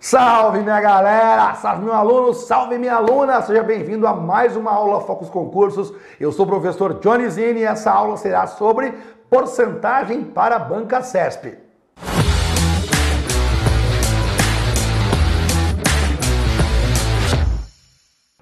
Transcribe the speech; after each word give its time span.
Salve 0.00 0.60
minha 0.60 0.80
galera, 0.80 1.54
salve 1.54 1.84
meu 1.84 1.92
aluno, 1.92 2.32
salve 2.32 2.78
minha 2.78 2.94
aluna, 2.94 3.42
seja 3.42 3.64
bem-vindo 3.64 4.06
a 4.06 4.14
mais 4.14 4.56
uma 4.56 4.70
aula 4.70 5.00
Focus 5.00 5.28
Concursos. 5.28 5.92
Eu 6.20 6.30
sou 6.30 6.46
o 6.46 6.48
professor 6.48 7.00
Johnny 7.00 7.28
Zini 7.28 7.60
e 7.60 7.64
essa 7.64 7.90
aula 7.90 8.16
será 8.16 8.46
sobre 8.46 8.94
porcentagem 9.28 10.22
para 10.22 10.54
a 10.54 10.60
banca 10.60 11.02
CESP. 11.02 11.58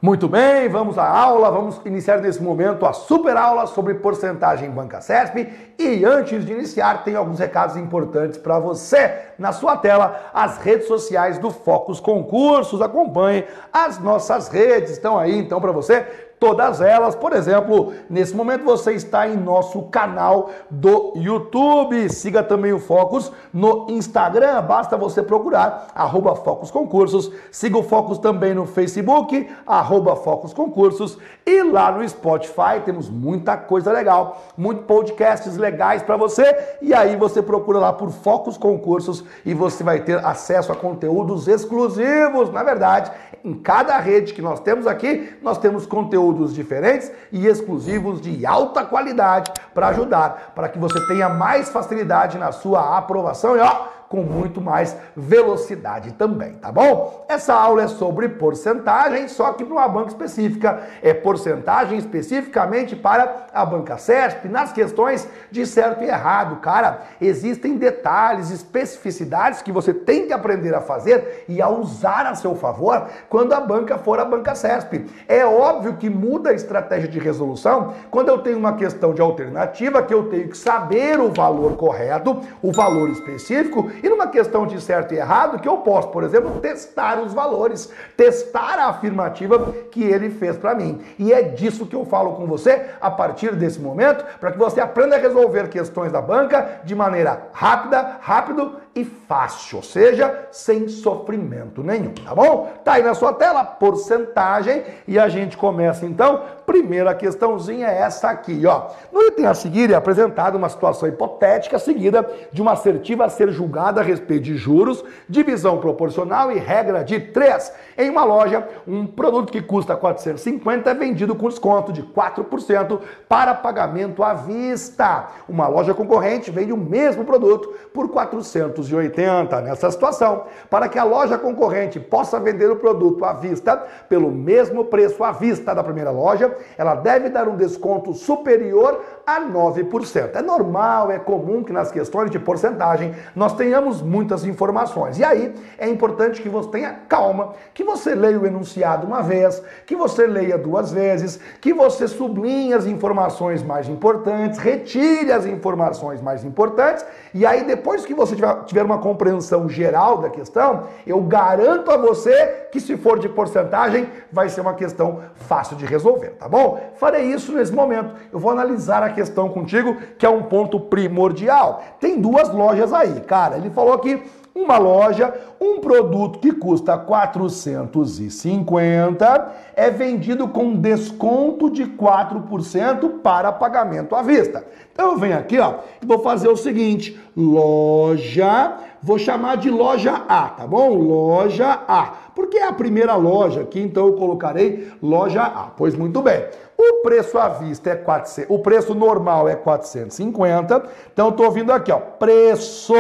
Muito 0.07 0.29
bem, 0.29 0.69
vamos 0.69 0.99
à 0.99 1.05
aula. 1.05 1.51
Vamos 1.51 1.81
iniciar 1.85 2.19
nesse 2.19 2.41
momento 2.41 2.87
a 2.87 2.93
super 2.93 3.37
aula 3.37 3.67
sobre 3.67 3.95
porcentagem 3.95 4.71
banca 4.71 5.01
CESP. 5.01 5.53
E 5.77 6.05
antes 6.05 6.47
de 6.47 6.53
iniciar, 6.53 7.03
tem 7.03 7.17
alguns 7.17 7.41
recados 7.41 7.77
importantes 7.77 8.39
para 8.39 8.57
você. 8.57 9.13
Na 9.37 9.51
sua 9.51 9.77
tela, 9.77 10.31
as 10.33 10.59
redes 10.59 10.87
sociais 10.87 11.41
do 11.41 11.51
Focus 11.51 11.99
Concursos. 11.99 12.81
Acompanhe 12.81 13.47
as 13.73 13.99
nossas 13.99 14.47
redes. 14.47 14.93
Estão 14.93 15.19
aí, 15.19 15.37
então, 15.37 15.61
para 15.61 15.73
você 15.73 16.07
todas 16.39 16.81
elas. 16.81 17.15
Por 17.15 17.33
exemplo, 17.33 17.93
nesse 18.09 18.35
momento 18.35 18.65
você 18.65 18.93
está 18.93 19.29
em 19.29 19.37
nosso 19.37 19.83
canal 19.83 20.51
do 20.71 21.13
YouTube. 21.17 22.09
Siga 22.09 22.43
também 22.43 22.73
o 22.73 22.79
Focus 22.79 23.33
no 23.53 23.87
Instagram, 23.89 24.63
basta 24.63 24.97
você 24.97 25.23
procurar 25.23 25.89
arroba 25.95 26.35
Focus 26.37 26.71
Concursos. 26.71 27.31
Siga 27.51 27.79
o 27.79 27.83
Focus 27.83 28.19
também 28.19 28.55
no 28.55 28.67
Facebook, 28.67 29.49
arroba 29.67 30.17
Focus 30.17 30.53
Concursos. 30.53 31.19
E 31.45 31.63
lá 31.63 31.91
no 31.91 32.07
Spotify 32.09 32.81
temos 32.85 33.09
muita 33.09 33.57
coisa 33.57 33.93
legal, 33.93 34.43
muitos 34.57 34.85
podcasts 34.87 35.57
legais 35.57 36.03
para 36.03 36.17
você. 36.17 36.77
E 36.83 36.93
aí 36.93 37.17
você 37.17 37.43
procura 37.43 37.79
lá 37.79 37.93
por 37.93 38.11
Focus 38.11 38.57
Concursos 38.57 39.25
e 39.45 39.55
você 39.55 39.83
vai 39.83 40.01
ter 40.01 40.25
acesso 40.25 40.73
a 40.73 40.77
conteúdos 40.77 41.49
exclusivos. 41.49 42.51
Na 42.51 42.63
verdade, 42.63 43.11
em 43.45 43.55
cada 43.55 43.97
rede 43.99 44.35
que 44.35 44.43
nós 44.43 44.61
temos 44.61 44.87
aqui, 44.87 45.37
nós 45.43 45.59
temos 45.59 45.87
conteúdo 45.87 46.26
conteúdos 46.27 46.55
diferentes 46.55 47.11
e 47.31 47.47
exclusivos 47.47 48.21
de 48.21 48.45
alta 48.45 48.85
qualidade 48.85 49.53
para 49.73 49.89
ajudar, 49.89 50.53
para 50.55 50.69
que 50.69 50.79
você 50.79 50.99
tenha 51.07 51.29
mais 51.29 51.69
facilidade 51.69 52.39
na 52.39 52.51
sua 52.53 52.99
aprovação. 52.99 53.57
E 53.57 53.61
ó, 53.61 53.87
com 54.09 54.23
muito 54.23 54.61
mais 54.61 54.97
velocidade 55.17 56.13
também, 56.13 56.55
tá 56.55 56.71
bom? 56.71 57.25
Essa 57.29 57.55
aula 57.55 57.83
é 57.83 57.89
sobre 57.89 58.29
porcentagem, 58.29 59.29
só 59.29 59.53
que 59.53 59.65
para 59.65 59.75
uma 59.75 59.89
banca 59.89 60.09
específica. 60.09 60.81
É 61.03 61.13
porcentagem 61.13 61.99
especificamente 61.99 62.95
para 62.95 63.47
a 63.53 63.65
banca 63.65 63.99
CESP 63.99 64.49
nas 64.49 64.73
questões 64.73 65.29
de 65.51 65.67
certo 65.67 66.05
e 66.05 66.07
errado. 66.07 66.57
Cara, 66.61 67.03
existem 67.21 67.77
detalhes, 67.77 68.51
especificidades 68.51 69.63
que 69.63 69.73
você 69.73 69.93
tem 69.93 70.27
que 70.27 70.33
aprender 70.33 70.75
a 70.75 70.81
fazer 70.81 71.45
e 71.49 71.61
a 71.61 71.69
usar 71.69 72.27
a 72.27 72.35
seu 72.35 72.55
favor 72.55 73.09
quando 73.29 73.53
a 73.53 73.61
banca 73.61 73.99
for 73.99 74.19
a 74.19 74.25
banca 74.25 74.55
CESP. 74.55 75.07
É 75.29 75.45
óbvio 75.45 75.97
que 75.97 76.09
muda 76.09 76.51
a 76.51 76.55
estratégia 76.55 77.09
de 77.09 77.19
resolução 77.19 77.95
quando 78.11 78.29
eu 78.29 78.39
tenho 78.39 78.59
uma 78.59 78.75
questão 78.75 79.13
de 79.13 79.21
alternativa 79.21 80.03
que 80.03 80.15
eu 80.15 80.29
tenho 80.29 80.49
que 80.49 80.57
saber 80.57 81.19
o 81.19 81.31
valor 81.31 81.77
correto, 81.77 82.41
o 82.63 82.73
valor 82.73 83.09
específico 83.11 83.91
e 84.03 84.09
numa 84.09 84.29
questão 84.29 84.67
de 84.67 84.81
certo 84.81 85.15
e 85.15 85.19
errado, 85.19 85.61
que 85.61 85.69
eu 85.69 85.79
posso, 85.79 86.09
por 86.09 86.25
exemplo, 86.25 86.61
testar 86.61 87.21
os 87.21 87.33
valores, 87.33 87.93
testar 88.17 88.79
a 88.79 88.89
afirmativa 88.89 89.73
que 89.91 90.03
ele 90.05 90.31
fez 90.31 90.57
para 90.57 90.75
mim. 90.75 91.01
E 91.19 91.33
é 91.33 91.43
disso 91.43 91.87
que 91.87 91.97
eu 91.97 92.05
falo 92.05 92.35
com 92.35 92.47
você 92.47 92.87
a 93.01 93.11
partir 93.11 93.55
desse 93.55 93.81
momento, 93.81 94.25
para 94.39 94.53
que 94.53 94.59
você 94.59 94.81
aprenda 94.81 95.17
a 95.17 95.19
resolver 95.19 95.69
questões 95.69 96.13
da 96.13 96.21
banca 96.21 96.81
de 96.85 96.95
maneira 96.95 97.49
rápida, 97.53 98.19
rápido 98.21 98.86
e 98.97 99.05
fácil, 99.05 99.77
ou 99.77 99.83
seja, 99.83 100.49
sem 100.51 100.89
sofrimento 100.89 101.83
nenhum, 101.83 102.15
tá 102.15 102.35
bom? 102.35 102.73
Tá 102.83 102.95
aí 102.95 103.03
na 103.03 103.15
sua 103.15 103.31
tela, 103.31 103.63
porcentagem, 103.63 104.83
e 105.07 105.19
a 105.19 105.29
gente 105.29 105.55
começa 105.55 106.07
então. 106.07 106.43
Primeira 106.65 107.15
questãozinha 107.15 107.87
é 107.87 107.99
essa 107.99 108.31
aqui, 108.31 108.67
ó. 108.67 108.89
No 109.13 109.23
item 109.23 109.47
a 109.47 109.55
seguir 109.55 109.93
é 109.93 109.95
apresentada 109.95 110.57
uma 110.57 110.71
situação 110.71 111.09
hipotética 111.09 111.79
seguida 111.79 112.29
de 112.51 112.63
uma 112.63 112.73
assertiva 112.73 113.27
a 113.27 113.29
ser 113.29 113.51
julgada 113.51 114.01
a 114.01 114.05
respeito 114.05 114.45
de 114.45 114.57
juros, 114.57 115.05
divisão 115.29 115.79
proporcional 115.79 116.51
e 116.51 116.59
regra 116.59 117.05
de 117.05 117.21
3. 117.21 117.73
Em 117.99 118.09
uma 118.09 118.25
loja, 118.25 118.67
um 118.89 119.07
produto 119.07 119.53
que 119.53 119.61
custa 119.61 119.95
450 119.95 120.91
é 120.91 120.95
vendido 120.95 121.35
com 121.35 121.49
desconto 121.49 121.93
de 121.93 122.03
4% 122.03 122.99
para 123.29 123.55
pagamento 123.55 124.25
à 124.25 124.33
vista. 124.33 125.29
Uma 125.47 125.69
loja 125.69 125.93
concorrente 125.93 126.51
vende 126.51 126.73
o 126.73 126.77
mesmo 126.77 127.25
produto 127.25 127.75
por 127.93 128.09
400 128.09 128.86
280 128.89 129.61
nessa 129.61 129.91
situação. 129.91 130.45
Para 130.71 130.89
que 130.89 130.99
a 130.99 131.05
loja 131.05 131.39
concorrente 131.39 131.99
possa 131.99 132.41
vender 132.41 132.71
o 132.71 132.77
produto 132.77 133.25
à 133.25 133.33
vista 133.33 133.77
pelo 134.09 134.31
mesmo 134.31 134.85
preço 134.85 135.23
à 135.25 135.33
vista 135.33 135.75
da 135.75 135.83
primeira 135.83 136.11
loja, 136.11 136.57
ela 136.77 136.95
deve 136.95 137.29
dar 137.29 137.49
um 137.49 137.57
desconto 137.57 138.15
superior 138.15 139.01
a 139.27 139.41
9%. 139.41 140.31
É 140.35 140.43
normal, 140.43 141.11
é 141.11 141.19
comum 141.19 141.65
que 141.65 141.73
nas 141.73 141.91
questões 141.91 142.31
de 142.31 142.39
porcentagem 142.39 143.15
nós 143.35 143.55
tenhamos 143.55 144.01
muitas 144.01 144.45
informações. 144.45 145.19
E 145.19 145.25
aí 145.25 145.55
é 145.79 145.89
importante 145.89 146.41
que 146.41 146.49
você 146.49 146.69
tenha 146.71 147.01
calma, 147.09 147.53
que 147.75 147.83
você 147.83 148.15
leia 148.15 148.39
o 148.39 148.47
enunciado 148.47 149.07
uma 149.07 149.23
vez, 149.23 149.63
que 149.85 149.97
você 149.97 150.27
leia 150.27 150.57
duas 150.57 150.93
vezes, 150.93 151.41
que 151.61 151.73
você 151.73 152.07
sublinhe 152.07 152.73
as 152.73 152.87
informações 152.87 153.63
mais 153.63 153.89
importantes, 153.89 154.59
retire 154.59 155.33
as 155.33 155.45
informações 155.47 156.21
mais 156.21 156.45
importantes, 156.45 157.05
e 157.35 157.45
aí 157.45 157.65
depois 157.65 158.05
que 158.05 158.15
você 158.15 158.37
tiver 158.67 158.76
uma 158.85 158.99
compreensão 158.99 159.69
geral 159.69 160.19
da 160.19 160.29
questão, 160.29 160.85
eu 161.07 161.21
garanto 161.23 161.91
a 161.91 161.97
você 161.97 162.69
que 162.71 162.81
se 162.81 162.97
for 162.97 163.19
de 163.19 163.29
porcentagem, 163.29 164.09
vai 164.31 164.49
ser 164.49 164.61
uma 164.61 164.75
questão 164.75 165.21
fácil 165.35 165.77
de 165.77 165.87
resolver, 165.87 166.31
tá 166.31 166.49
bom? 166.49 166.81
Farei 166.97 167.25
isso 167.25 167.53
nesse 167.53 167.73
momento. 167.73 168.15
Eu 168.33 168.39
vou 168.39 168.51
analisar 168.51 169.03
a 169.03 169.11
questão 169.11 169.49
contigo, 169.49 169.97
que 170.19 170.27
é 170.27 170.31
um 170.31 170.43
ponto 170.43 170.79
primordial. 170.81 171.83
Tem 172.01 172.21
duas 172.21 172.49
lojas 172.51 172.93
aí, 172.93 173.21
cara. 173.21 173.57
Ele 173.57 173.71
falou 173.71 173.99
que 173.99 174.23
uma 174.57 174.79
loja, 174.79 175.35
um 175.61 175.81
produto 175.81 176.39
que 176.39 176.51
custa 176.51 176.97
450 176.97 179.53
é 179.77 179.91
vendido 179.91 180.49
com 180.49 180.75
desconto 180.75 181.69
de 181.69 181.85
4% 181.85 183.21
para 183.23 183.53
pagamento 183.53 184.17
à 184.17 184.23
vista. 184.23 184.65
Então 184.91 185.13
eu 185.13 185.19
venho 185.19 185.37
aqui, 185.37 185.59
ó, 185.59 185.75
e 186.01 186.07
vou 186.07 186.21
fazer 186.21 186.49
o 186.49 186.57
seguinte: 186.57 187.21
loja, 187.37 188.79
vou 189.03 189.19
chamar 189.19 189.59
de 189.59 189.71
loja 189.71 190.23
A, 190.27 190.49
tá 190.49 190.67
bom? 190.67 190.95
Loja 190.95 191.83
A. 191.87 192.15
Porque 192.35 192.57
é 192.57 192.67
a 192.67 192.73
primeira 192.73 193.15
loja 193.15 193.61
aqui, 193.61 193.81
então 193.81 194.07
eu 194.07 194.15
colocarei 194.15 194.91
loja 195.03 195.43
A. 195.43 195.69
Pois 195.77 195.95
muito 195.95 196.23
bem. 196.23 196.47
O 196.79 197.03
preço 197.03 197.39
à 197.39 197.49
vista 197.49 197.91
é 197.91 197.97
400, 197.97 198.55
o 198.55 198.59
preço 198.59 198.95
normal 198.95 199.49
é 199.49 199.57
450. 199.57 200.83
Então 201.13 201.27
eu 201.27 201.33
tô 201.33 201.51
vindo 201.51 201.73
aqui, 201.73 201.91
ó, 201.91 201.99
preço 201.99 202.95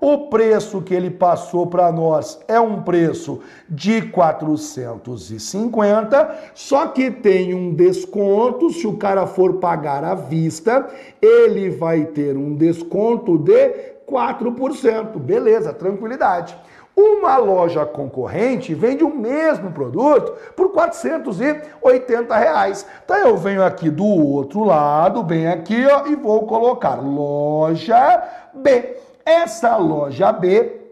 o 0.00 0.28
preço 0.28 0.80
que 0.82 0.94
ele 0.94 1.10
passou 1.10 1.66
para 1.66 1.90
nós 1.90 2.38
é 2.46 2.60
um 2.60 2.82
preço 2.82 3.40
de 3.68 4.02
450, 4.02 6.34
só 6.54 6.86
que 6.88 7.10
tem 7.10 7.54
um 7.54 7.74
desconto. 7.74 8.70
Se 8.70 8.86
o 8.86 8.96
cara 8.96 9.26
for 9.26 9.54
pagar 9.54 10.04
à 10.04 10.14
vista, 10.14 10.86
ele 11.20 11.70
vai 11.70 12.04
ter 12.04 12.36
um 12.36 12.54
desconto 12.54 13.38
de 13.38 13.96
4%. 14.06 15.18
Beleza, 15.18 15.72
tranquilidade. 15.72 16.56
Uma 16.94 17.36
loja 17.36 17.84
concorrente 17.84 18.72
vende 18.72 19.04
o 19.04 19.14
mesmo 19.14 19.70
produto 19.70 20.32
por 20.56 20.72
480 20.72 22.34
reais. 22.34 22.86
Então 23.04 23.18
eu 23.18 23.36
venho 23.36 23.62
aqui 23.62 23.90
do 23.90 24.06
outro 24.06 24.64
lado, 24.64 25.22
bem 25.22 25.46
aqui, 25.46 25.86
ó, 25.86 26.06
e 26.06 26.16
vou 26.16 26.46
colocar 26.46 26.94
loja 26.94 28.22
B. 28.54 28.96
Essa 29.26 29.76
loja 29.76 30.30
B 30.30 30.82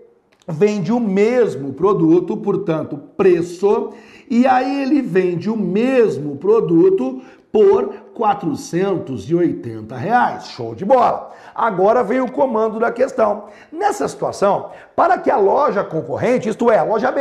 vende 0.49 0.93
o 0.93 0.99
mesmo 0.99 1.73
produto, 1.73 2.37
portanto, 2.37 2.99
preço, 3.17 3.93
e 4.29 4.45
aí 4.45 4.83
ele 4.83 5.01
vende 5.01 5.49
o 5.49 5.57
mesmo 5.57 6.37
produto 6.37 7.23
por 7.53 7.95
480 8.13 9.97
reais. 9.97 10.49
Show 10.49 10.75
de 10.75 10.85
bola. 10.85 11.31
Agora 11.55 12.03
vem 12.03 12.21
o 12.21 12.33
comando 12.33 12.81
da 12.81 12.91
questão. 12.91 13.45
Nessa 13.71 14.09
situação, 14.09 14.71
para 14.97 15.17
que 15.19 15.31
a 15.31 15.37
loja 15.37 15.85
concorrente, 15.85 16.49
isto 16.49 16.69
é, 16.73 16.79
a 16.79 16.83
loja 16.83 17.13
B, 17.13 17.21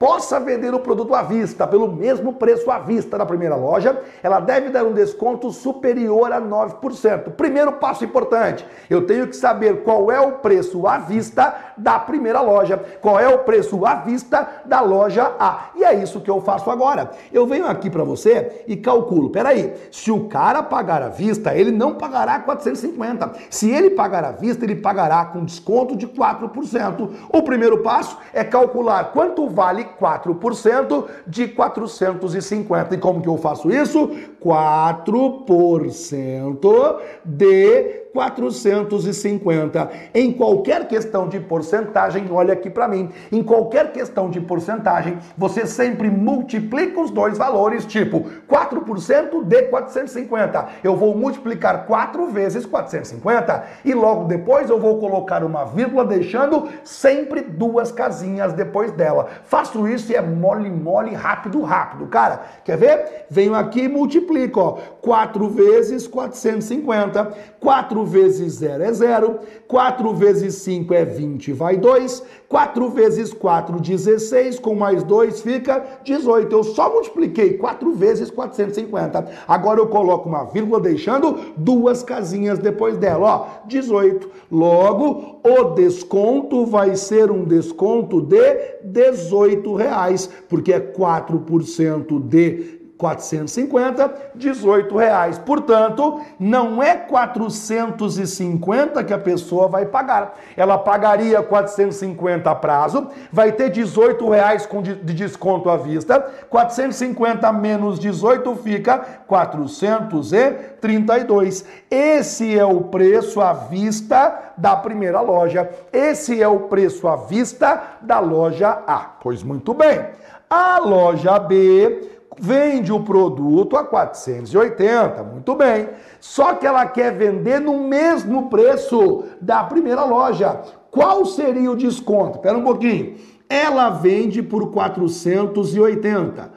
possa 0.00 0.40
vender 0.40 0.72
o 0.72 0.80
produto 0.80 1.14
à 1.14 1.20
vista 1.20 1.66
pelo 1.66 1.86
mesmo 1.92 2.32
preço 2.32 2.70
à 2.70 2.78
vista 2.78 3.18
da 3.18 3.26
primeira 3.26 3.54
loja, 3.54 4.00
ela 4.22 4.40
deve 4.40 4.70
dar 4.70 4.82
um 4.82 4.94
desconto 4.94 5.50
superior 5.50 6.32
a 6.32 6.40
9%. 6.40 7.32
Primeiro 7.32 7.72
passo 7.72 8.02
importante, 8.02 8.66
eu 8.88 9.06
tenho 9.06 9.26
que 9.26 9.36
saber 9.36 9.82
qual 9.82 10.10
é 10.10 10.18
o 10.18 10.38
preço 10.38 10.86
à 10.86 10.96
vista 10.96 11.54
da 11.76 11.98
primeira 11.98 12.40
loja, 12.40 12.82
qual 13.02 13.20
é 13.20 13.28
o 13.28 13.40
preço 13.40 13.84
à 13.84 13.96
vista 13.96 14.48
da 14.64 14.80
loja 14.80 15.34
A. 15.38 15.66
E 15.76 15.84
é 15.84 15.92
isso 15.92 16.22
que 16.22 16.30
eu 16.30 16.40
faço 16.40 16.70
agora. 16.70 17.10
Eu 17.30 17.46
venho 17.46 17.66
aqui 17.66 17.90
para 17.90 18.02
você 18.02 18.64
e 18.66 18.78
calculo, 18.78 19.28
peraí, 19.28 19.74
se 19.92 20.10
o 20.10 20.28
cara 20.28 20.62
pagar 20.62 21.02
à 21.02 21.08
vista, 21.10 21.54
ele 21.54 21.72
não 21.72 21.96
pagará 21.96 22.38
450. 22.38 23.32
Se 23.50 23.70
ele 23.70 23.90
pagar 23.90 24.24
à 24.24 24.32
vista, 24.32 24.64
ele 24.64 24.76
pagará 24.76 25.26
com 25.26 25.44
desconto 25.44 25.94
de 25.94 26.06
4%. 26.06 27.10
O 27.30 27.42
primeiro 27.42 27.82
passo 27.82 28.16
é 28.32 28.42
calcular 28.42 29.12
quanto 29.12 29.46
vale 29.46 29.89
4% 29.98 31.06
de 31.26 31.48
450. 31.48 32.94
E 32.94 32.98
como 32.98 33.22
que 33.22 33.28
eu 33.28 33.36
faço 33.36 33.70
isso? 33.70 34.08
4% 34.42 36.96
de 37.24 37.99
450. 38.12 39.90
Em 40.14 40.32
qualquer 40.32 40.86
questão 40.88 41.28
de 41.28 41.40
porcentagem, 41.40 42.26
olha 42.30 42.52
aqui 42.52 42.70
para 42.70 42.88
mim, 42.88 43.10
em 43.30 43.42
qualquer 43.42 43.92
questão 43.92 44.30
de 44.30 44.40
porcentagem, 44.40 45.18
você 45.36 45.66
sempre 45.66 46.10
multiplica 46.10 47.00
os 47.00 47.10
dois 47.10 47.38
valores, 47.38 47.84
tipo 47.84 48.26
4% 48.48 49.44
de 49.44 49.62
450. 49.64 50.68
Eu 50.82 50.96
vou 50.96 51.14
multiplicar 51.16 51.86
4 51.86 52.26
vezes 52.28 52.66
450 52.66 53.64
e 53.84 53.94
logo 53.94 54.24
depois 54.24 54.68
eu 54.68 54.78
vou 54.78 54.98
colocar 54.98 55.44
uma 55.44 55.64
vírgula 55.64 56.04
deixando 56.04 56.68
sempre 56.84 57.42
duas 57.42 57.92
casinhas 57.92 58.52
depois 58.52 58.92
dela. 58.92 59.28
Faço 59.44 59.86
isso 59.88 60.12
e 60.12 60.16
é 60.16 60.20
mole, 60.20 60.70
mole, 60.70 61.14
rápido, 61.14 61.62
rápido. 61.62 62.06
Cara, 62.06 62.40
quer 62.64 62.76
ver? 62.76 63.26
Venho 63.30 63.54
aqui 63.54 63.82
e 63.82 63.88
multiplico, 63.88 64.60
ó. 64.60 64.78
4 65.00 65.48
vezes 65.48 66.06
450. 66.06 67.32
4 67.60 67.99
4 68.00 68.04
vezes 68.04 68.54
0 68.54 68.82
é 68.82 68.92
0, 68.92 69.38
4 69.68 70.14
vezes 70.14 70.54
5 70.56 70.94
é 70.94 71.04
20, 71.04 71.52
vai 71.52 71.76
2, 71.76 72.22
4 72.48 72.88
vezes 72.88 73.32
4, 73.32 73.80
16, 73.80 74.58
com 74.58 74.74
mais 74.74 75.02
2 75.02 75.42
fica 75.42 75.84
18. 76.04 76.50
Eu 76.54 76.64
só 76.64 76.92
multipliquei 76.92 77.54
4 77.54 77.92
vezes 77.92 78.30
450. 78.30 79.28
Agora 79.46 79.80
eu 79.80 79.86
coloco 79.88 80.28
uma 80.28 80.44
vírgula 80.44 80.80
deixando 80.80 81.38
duas 81.56 82.02
casinhas 82.02 82.58
depois 82.58 82.96
dela, 82.96 83.26
ó, 83.26 83.66
18. 83.66 84.30
Logo, 84.50 85.40
o 85.44 85.74
desconto 85.74 86.64
vai 86.64 86.96
ser 86.96 87.30
um 87.30 87.44
desconto 87.44 88.20
de 88.20 88.78
18 88.82 89.74
reais, 89.74 90.30
porque 90.48 90.72
é 90.72 90.80
4% 90.80 92.18
de 92.20 92.79
450, 93.00 94.14
18 94.34 94.94
reais. 94.94 95.38
Portanto, 95.38 96.20
não 96.38 96.82
é 96.82 96.94
450 96.94 99.02
que 99.02 99.14
a 99.14 99.18
pessoa 99.18 99.68
vai 99.68 99.86
pagar. 99.86 100.34
Ela 100.54 100.76
pagaria 100.76 101.42
450 101.42 102.50
a 102.50 102.54
prazo, 102.54 103.08
vai 103.32 103.52
ter 103.52 103.70
18 103.70 104.28
reais 104.28 104.68
de 105.02 105.14
desconto 105.14 105.70
à 105.70 105.78
vista. 105.78 106.20
450 106.50 107.50
menos 107.54 107.98
18 107.98 108.54
fica 108.56 108.98
432. 109.26 111.64
Esse 111.90 112.58
é 112.58 112.66
o 112.66 112.82
preço 112.82 113.40
à 113.40 113.54
vista 113.54 114.52
da 114.58 114.76
primeira 114.76 115.22
loja. 115.22 115.70
Esse 115.90 116.42
é 116.42 116.48
o 116.48 116.60
preço 116.60 117.08
à 117.08 117.16
vista 117.16 117.82
da 118.02 118.20
loja 118.20 118.82
A. 118.86 118.98
Pois 119.22 119.42
muito 119.42 119.72
bem. 119.72 120.04
A 120.50 120.78
loja 120.80 121.38
B 121.38 122.09
vende 122.40 122.90
o 122.90 123.00
produto 123.00 123.76
a 123.76 123.84
480, 123.84 125.22
muito 125.22 125.54
bem. 125.54 125.90
Só 126.18 126.54
que 126.54 126.66
ela 126.66 126.86
quer 126.86 127.14
vender 127.14 127.60
no 127.60 127.78
mesmo 127.86 128.48
preço 128.48 129.24
da 129.40 129.62
primeira 129.62 130.04
loja. 130.04 130.62
Qual 130.90 131.26
seria 131.26 131.70
o 131.70 131.76
desconto? 131.76 132.36
Espera 132.36 132.56
um 132.56 132.64
pouquinho. 132.64 133.16
Ela 133.48 133.90
vende 133.90 134.42
por 134.42 134.70
480. 134.70 136.50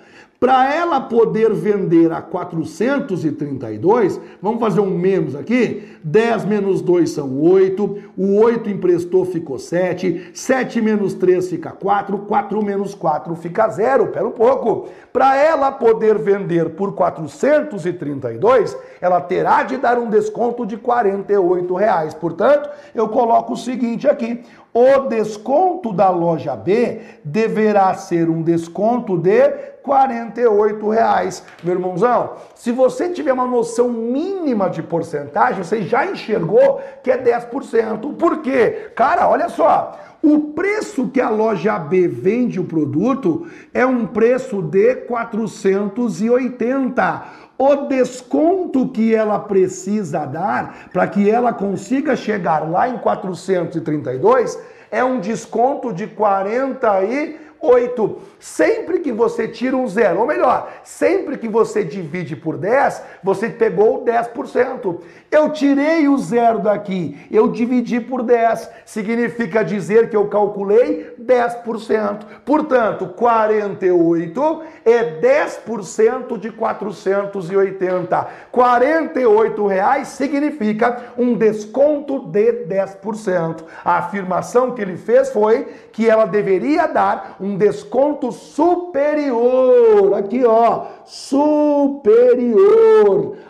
Para 0.44 0.75
ela 0.75 1.00
poder 1.00 1.54
vender 1.54 2.12
a 2.12 2.22
432, 2.22 4.19
vamos 4.42 4.60
fazer 4.60 4.81
um 4.81 4.90
menos 4.90 5.38
aqui? 5.38 5.98
10 6.04 6.44
menos 6.44 6.81
2 6.81 7.12
são 7.12 7.40
8, 7.40 8.12
o 8.18 8.36
8 8.42 8.69
emprestou 8.69 9.24
ficou 9.24 9.57
7, 9.57 10.31
7 10.34 10.81
menos 10.81 11.13
3 11.13 11.48
fica 11.48 11.72
4, 11.72 12.18
4 12.18 12.62
menos 12.62 12.94
4 12.94 13.34
fica 13.38 13.69
0. 13.69 14.07
Pera 14.07 14.28
um 14.28 14.31
pouco. 14.31 14.90
Para 15.13 15.38
ela 15.38 15.72
poder 15.72 16.18
vender 16.18 16.72
por 16.72 16.94
432, 16.94 18.78
ela 19.00 19.22
terá 19.22 19.63
de 19.63 19.78
dar 19.78 19.98
um 19.98 20.10
desconto 20.10 20.66
de 20.66 20.75
48 20.75 21.74
reais. 21.74 22.13
Portanto, 22.13 22.69
eu 22.94 23.07
coloco 23.07 23.54
o 23.54 23.57
seguinte 23.57 24.10
aqui: 24.10 24.44
o 24.74 25.07
desconto 25.07 25.94
da 25.94 26.10
loja 26.10 26.54
B 26.54 27.00
deverá 27.24 27.94
ser 27.94 28.30
um 28.30 28.42
desconto 28.42 29.18
de 29.18 29.72
48 29.83 30.89
reais. 30.89 31.44
Meu 31.62 31.75
irmãozão, 31.75 32.33
se 32.56 32.71
você 32.71 33.09
tiver 33.09 33.33
uma 33.33 33.45
noção 33.45 33.89
mínima 33.89 34.69
de 34.69 34.81
porcentagem, 34.81 35.63
você 35.63 35.83
já 35.83 36.06
enxergou 36.06 36.81
que 37.03 37.12
é 37.12 37.18
10%. 37.18 38.15
Por 38.15 38.41
quê? 38.41 38.91
Cara, 38.95 39.30
olha 39.30 39.50
só. 39.50 40.00
O 40.24 40.53
preço 40.53 41.09
que 41.09 41.19
a 41.19 41.30
loja 41.30 41.77
B 41.77 42.07
vende 42.07 42.57
o 42.57 42.63
produto 42.63 43.45
é 43.74 43.85
um 43.85 44.07
preço 44.07 44.62
de 44.62 44.95
480. 44.95 47.24
O 47.57 47.75
desconto 47.88 48.88
que 48.88 49.13
ela 49.13 49.38
precisa 49.38 50.25
dar 50.25 50.88
para 50.94 51.06
que 51.07 51.29
ela 51.29 51.51
consiga 51.51 52.15
chegar 52.15 52.59
lá 52.59 52.88
em 52.88 52.97
432 52.97 54.57
é 54.89 55.03
um 55.03 55.19
desconto 55.19 55.91
de 55.91 56.07
40 56.07 57.03
e 57.03 57.38
8. 57.63 58.21
Sempre 58.39 59.00
que 59.00 59.12
você 59.12 59.48
tira 59.48 59.77
um 59.77 59.88
zero, 59.88 60.19
ou 60.19 60.27
melhor, 60.27 60.69
sempre 60.83 61.38
que 61.38 61.48
você 61.48 61.81
divide 61.81 62.36
por 62.36 62.57
10, 62.57 63.01
você 63.24 63.48
pegou 63.48 64.04
10%. 64.04 65.00
Eu 65.31 65.50
tirei 65.50 66.07
o 66.10 66.18
zero 66.18 66.60
daqui, 66.60 67.18
eu 67.31 67.48
dividi 67.48 68.01
por 68.01 68.21
10, 68.21 68.69
significa 68.86 69.63
dizer 69.63 70.10
que 70.10 70.15
eu 70.15 70.27
calculei 70.27 71.15
10%. 71.19 72.25
Portanto, 72.45 73.07
48 73.07 74.62
é 74.83 75.21
10% 75.21 76.38
de 76.38 76.51
480. 76.51 78.27
48 78.51 79.68
reais 79.68 80.10
significa 80.10 81.13
um 81.18 81.33
desconto 81.33 82.27
de 82.27 82.65
10%. 82.65 83.63
A 83.86 84.00
afirmação 84.00 84.71
que 84.71 84.81
ele 84.81 84.98
fez 84.98 85.30
foi 85.30 85.68
que 85.94 86.10
ela 86.10 86.25
deveria 86.25 86.88
dar 86.88 87.38
um 87.39 87.52
desconto 87.57 88.31
superior, 88.31 90.13
aqui 90.15 90.45
ó, 90.45 90.85
superior 91.05 92.53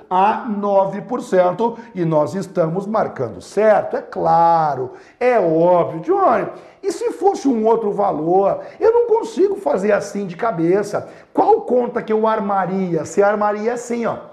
a 0.09 0.47
9% 0.49 1.77
e 1.95 2.05
nós 2.05 2.35
estamos 2.35 2.85
marcando 2.85 3.41
certo, 3.41 3.97
é 3.97 4.01
claro, 4.01 4.91
é 5.19 5.39
óbvio. 5.39 6.01
Johnny, 6.01 6.47
e 6.81 6.91
se 6.91 7.11
fosse 7.13 7.47
um 7.47 7.65
outro 7.65 7.91
valor? 7.91 8.59
Eu 8.79 8.91
não 8.91 9.07
consigo 9.07 9.55
fazer 9.55 9.91
assim 9.91 10.27
de 10.27 10.35
cabeça. 10.35 11.07
Qual 11.33 11.61
conta 11.61 12.01
que 12.01 12.11
eu 12.11 12.27
armaria? 12.27 13.05
Se 13.05 13.23
armaria 13.23 13.73
assim, 13.73 14.05
ó. 14.05 14.32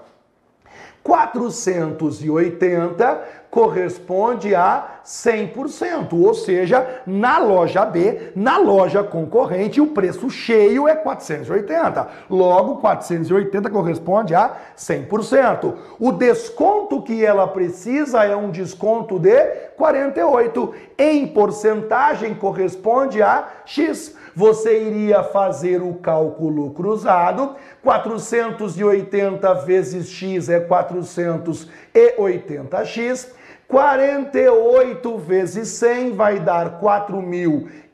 480 1.03 3.41
corresponde 3.49 4.55
a 4.55 5.01
100%, 5.05 6.13
ou 6.13 6.33
seja, 6.33 7.01
na 7.05 7.37
loja 7.37 7.85
B, 7.85 8.31
na 8.33 8.57
loja 8.57 9.03
concorrente, 9.03 9.81
o 9.81 9.87
preço 9.87 10.29
cheio 10.29 10.87
é 10.87 10.95
480. 10.95 12.07
Logo, 12.29 12.77
480 12.77 13.69
corresponde 13.69 14.33
a 14.33 14.55
100%. 14.77 15.75
O 15.99 16.13
desconto 16.13 17.01
que 17.01 17.25
ela 17.25 17.45
precisa 17.47 18.23
é 18.23 18.33
um 18.35 18.51
desconto 18.51 19.19
de 19.19 19.37
48. 19.75 20.73
Em 20.97 21.27
porcentagem 21.27 22.33
corresponde 22.33 23.21
a 23.21 23.47
X 23.65 24.15
você 24.35 24.83
iria 24.83 25.23
fazer 25.23 25.81
o 25.81 25.93
cálculo 25.95 26.69
cruzado. 26.71 27.55
480 27.83 29.53
vezes 29.65 30.09
x 30.09 30.49
é 30.49 30.59
480x. 30.59 33.29
48 33.67 35.17
vezes 35.17 35.69
100 35.69 36.11
vai 36.11 36.39
dar 36.39 36.79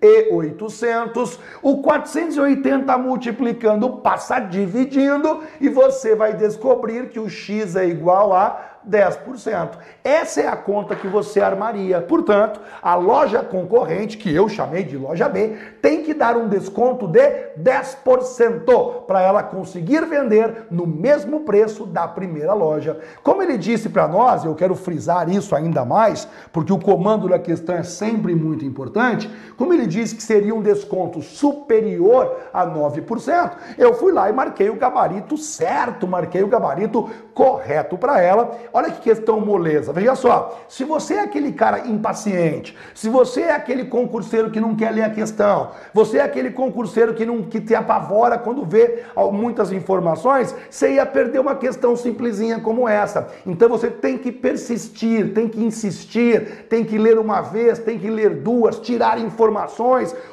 4.800. 0.02 1.40
O 1.62 1.82
480 1.82 2.98
multiplicando 2.98 3.98
passa 3.98 4.40
dividindo 4.40 5.44
e 5.60 5.70
você 5.70 6.16
vai 6.16 6.34
descobrir 6.34 7.10
que 7.10 7.20
o 7.20 7.30
x 7.30 7.76
é 7.76 7.86
igual 7.88 8.34
a 8.34 8.78
10%. 8.90 9.72
Essa 10.04 10.42
é 10.42 10.48
a 10.48 10.56
conta 10.56 10.96
que 10.96 11.08
você 11.08 11.42
armaria. 11.42 12.02
Portanto, 12.02 12.62
a 12.82 12.96
loja 12.96 13.44
concorrente, 13.44 14.18
que 14.18 14.34
eu 14.34 14.48
chamei 14.48 14.84
de 14.84 14.98
loja 14.98 15.28
B, 15.28 15.56
tem 15.82 16.04
que 16.04 16.14
dar 16.14 16.38
um 16.38 16.48
desconto 16.48 17.08
de 17.08 17.20
10% 17.62 19.06
para 19.06 19.22
ela 19.22 19.44
conseguir 19.44 20.06
vender 20.06 20.68
no 20.72 20.88
mesmo 20.88 21.42
preço 21.42 21.86
da 21.86 22.08
primeira 22.08 22.54
loja. 22.54 23.00
Como 23.24 23.44
ele 23.44 23.58
disse 23.58 23.90
para 23.90 24.08
nós, 24.08 24.46
eu 24.46 24.56
quero 24.56 24.76
frisar 24.76 25.30
isso 25.30 25.56
ainda 25.56 25.84
mais, 25.84 26.28
porque 26.54 26.72
o 26.72 26.80
comando 26.80 27.28
da 27.28 27.40
questão 27.40 27.76
é 27.76 27.84
sempre 27.84 28.34
muito 28.34 28.64
importante. 28.64 29.30
Como 29.58 29.74
ele 29.74 29.87
disse 29.88 30.16
que 30.16 30.24
seria 30.24 30.54
um 30.54 30.62
desconto 30.62 31.22
superior 31.22 32.36
a 32.54 32.66
9%, 32.66 33.52
eu 33.78 33.94
fui 33.94 34.12
lá 34.12 34.30
e 34.30 34.34
marquei 34.34 34.70
o 34.70 34.76
gabarito 34.76 35.38
certo, 35.38 36.08
marquei 36.08 36.44
o 36.44 36.48
gabarito 36.48 37.10
correto 37.34 37.98
para 37.98 38.22
ela. 38.22 38.58
Olha 38.74 38.92
que 38.92 39.02
questão 39.02 39.40
moleza. 39.40 39.94
Veja 39.94 40.16
só, 40.16 40.60
se 40.68 40.84
você 40.84 41.16
é 41.16 41.22
aquele 41.22 41.52
cara 41.52 41.88
impaciente, 41.88 42.76
se 42.94 43.10
você 43.10 43.42
é 43.42 43.52
aquele 43.54 43.86
concurseiro 43.86 44.52
que 44.52 44.60
não 44.60 44.76
quer 44.76 44.92
ler 44.92 45.04
a 45.04 45.10
questão, 45.10 45.72
você 45.94 46.18
é 46.18 46.24
aquele 46.24 46.52
concurseiro 46.52 47.14
que 47.14 47.26
não 47.26 47.44
que 47.44 47.62
te 47.62 47.76
apavora 47.76 48.38
quando 48.38 48.66
vê 48.66 49.04
muitas 49.32 49.72
informações, 49.72 50.54
você 50.70 50.94
ia 50.94 51.06
perder 51.06 51.40
uma 51.40 51.56
questão 51.56 51.96
simplesinha 51.96 52.60
como 52.60 52.88
essa. 52.88 53.30
Então 53.46 53.70
você 53.70 53.90
tem 53.90 54.18
que 54.18 54.32
persistir, 54.32 55.34
tem 55.34 55.48
que 55.48 55.64
insistir, 55.64 56.66
tem 56.70 56.84
que 56.84 56.98
ler 56.98 57.18
uma 57.18 57.42
vez, 57.42 57.80
tem 57.80 58.00
que 58.00 58.10
ler 58.10 58.42
duas, 58.42 58.80
tirar 58.80 59.20
informações, 59.20 59.77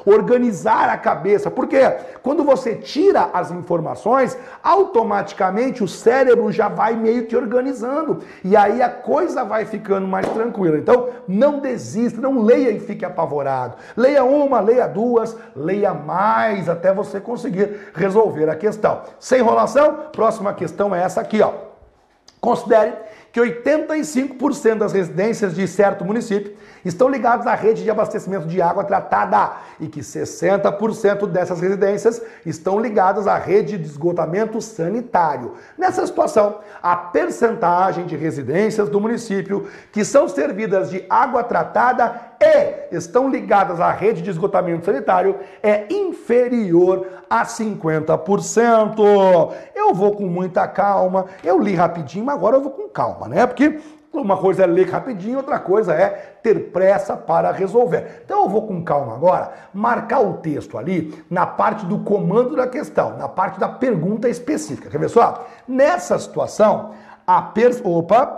organizar 0.05 0.89
a 0.89 0.97
cabeça. 0.97 1.51
Porque 1.51 1.79
quando 2.23 2.43
você 2.43 2.75
tira 2.75 3.29
as 3.33 3.51
informações, 3.51 4.37
automaticamente 4.63 5.83
o 5.83 5.87
cérebro 5.87 6.51
já 6.51 6.67
vai 6.67 6.95
meio 6.95 7.25
que 7.25 7.35
organizando. 7.35 8.19
E 8.43 8.55
aí 8.55 8.81
a 8.81 8.89
coisa 8.89 9.43
vai 9.43 9.65
ficando 9.65 10.07
mais 10.07 10.27
tranquila. 10.29 10.77
Então, 10.77 11.09
não 11.27 11.59
desista, 11.59 12.21
não 12.21 12.41
leia 12.41 12.71
e 12.71 12.79
fique 12.79 13.05
apavorado. 13.05 13.75
Leia 13.95 14.23
uma, 14.23 14.59
leia 14.59 14.87
duas, 14.87 15.35
leia 15.55 15.93
mais 15.93 16.69
até 16.69 16.93
você 16.93 17.19
conseguir 17.19 17.91
resolver 17.93 18.49
a 18.49 18.55
questão. 18.55 19.01
Sem 19.19 19.39
enrolação, 19.39 20.05
próxima 20.11 20.53
questão 20.53 20.95
é 20.95 21.01
essa 21.01 21.21
aqui, 21.21 21.41
ó. 21.41 21.51
Considere 22.39 22.93
que 23.31 23.41
85% 23.41 24.77
das 24.77 24.93
residências 24.93 25.55
de 25.55 25.67
certo 25.67 26.05
município 26.05 26.55
estão 26.85 27.09
ligadas 27.09 27.47
à 27.47 27.55
rede 27.55 27.83
de 27.83 27.89
abastecimento 27.89 28.47
de 28.47 28.61
água 28.61 28.83
tratada 28.83 29.53
e 29.79 29.87
que 29.87 30.01
60% 30.01 31.27
dessas 31.27 31.59
residências 31.59 32.21
estão 32.45 32.79
ligadas 32.79 33.27
à 33.27 33.37
rede 33.37 33.77
de 33.77 33.85
esgotamento 33.85 34.61
sanitário. 34.61 35.53
Nessa 35.77 36.05
situação, 36.05 36.59
a 36.81 36.95
percentagem 36.95 38.05
de 38.05 38.15
residências 38.15 38.87
do 38.87 39.01
município 39.01 39.67
que 39.91 40.05
são 40.05 40.27
servidas 40.27 40.89
de 40.89 41.03
água 41.09 41.43
tratada 41.43 42.21
e 42.39 42.95
estão 42.95 43.29
ligadas 43.29 43.79
à 43.79 43.91
rede 43.91 44.21
de 44.21 44.29
esgotamento 44.29 44.85
sanitário 44.85 45.39
é 45.63 45.91
inferior 45.91 47.07
a 47.29 47.45
50%. 47.45 49.53
Eu 49.75 49.93
vou 49.93 50.15
com 50.15 50.27
muita 50.27 50.67
calma, 50.67 51.25
eu 51.43 51.59
li 51.59 51.73
rapidinho, 51.73 52.25
mas 52.25 52.35
agora 52.35 52.57
eu 52.57 52.61
vou 52.61 52.71
com 52.71 52.89
calma, 52.89 53.27
né? 53.27 53.45
Porque 53.45 53.79
uma 54.21 54.37
coisa 54.37 54.63
é 54.63 54.65
ler 54.65 54.89
rapidinho, 54.89 55.37
outra 55.37 55.59
coisa 55.59 55.93
é 55.93 56.37
ter 56.41 56.71
pressa 56.71 57.15
para 57.15 57.51
resolver. 57.51 58.21
Então 58.23 58.43
eu 58.43 58.49
vou 58.49 58.67
com 58.67 58.83
calma 58.83 59.15
agora 59.15 59.51
marcar 59.73 60.19
o 60.19 60.33
texto 60.33 60.77
ali 60.77 61.23
na 61.29 61.45
parte 61.45 61.85
do 61.85 61.99
comando 61.99 62.55
da 62.55 62.67
questão, 62.67 63.17
na 63.17 63.27
parte 63.27 63.59
da 63.59 63.69
pergunta 63.69 64.29
específica. 64.29 64.89
Quer 64.89 64.99
ver 64.99 65.09
só? 65.09 65.45
Nessa 65.67 66.17
situação, 66.19 66.91
a 67.25 67.41
per... 67.41 67.81
opa, 67.83 68.37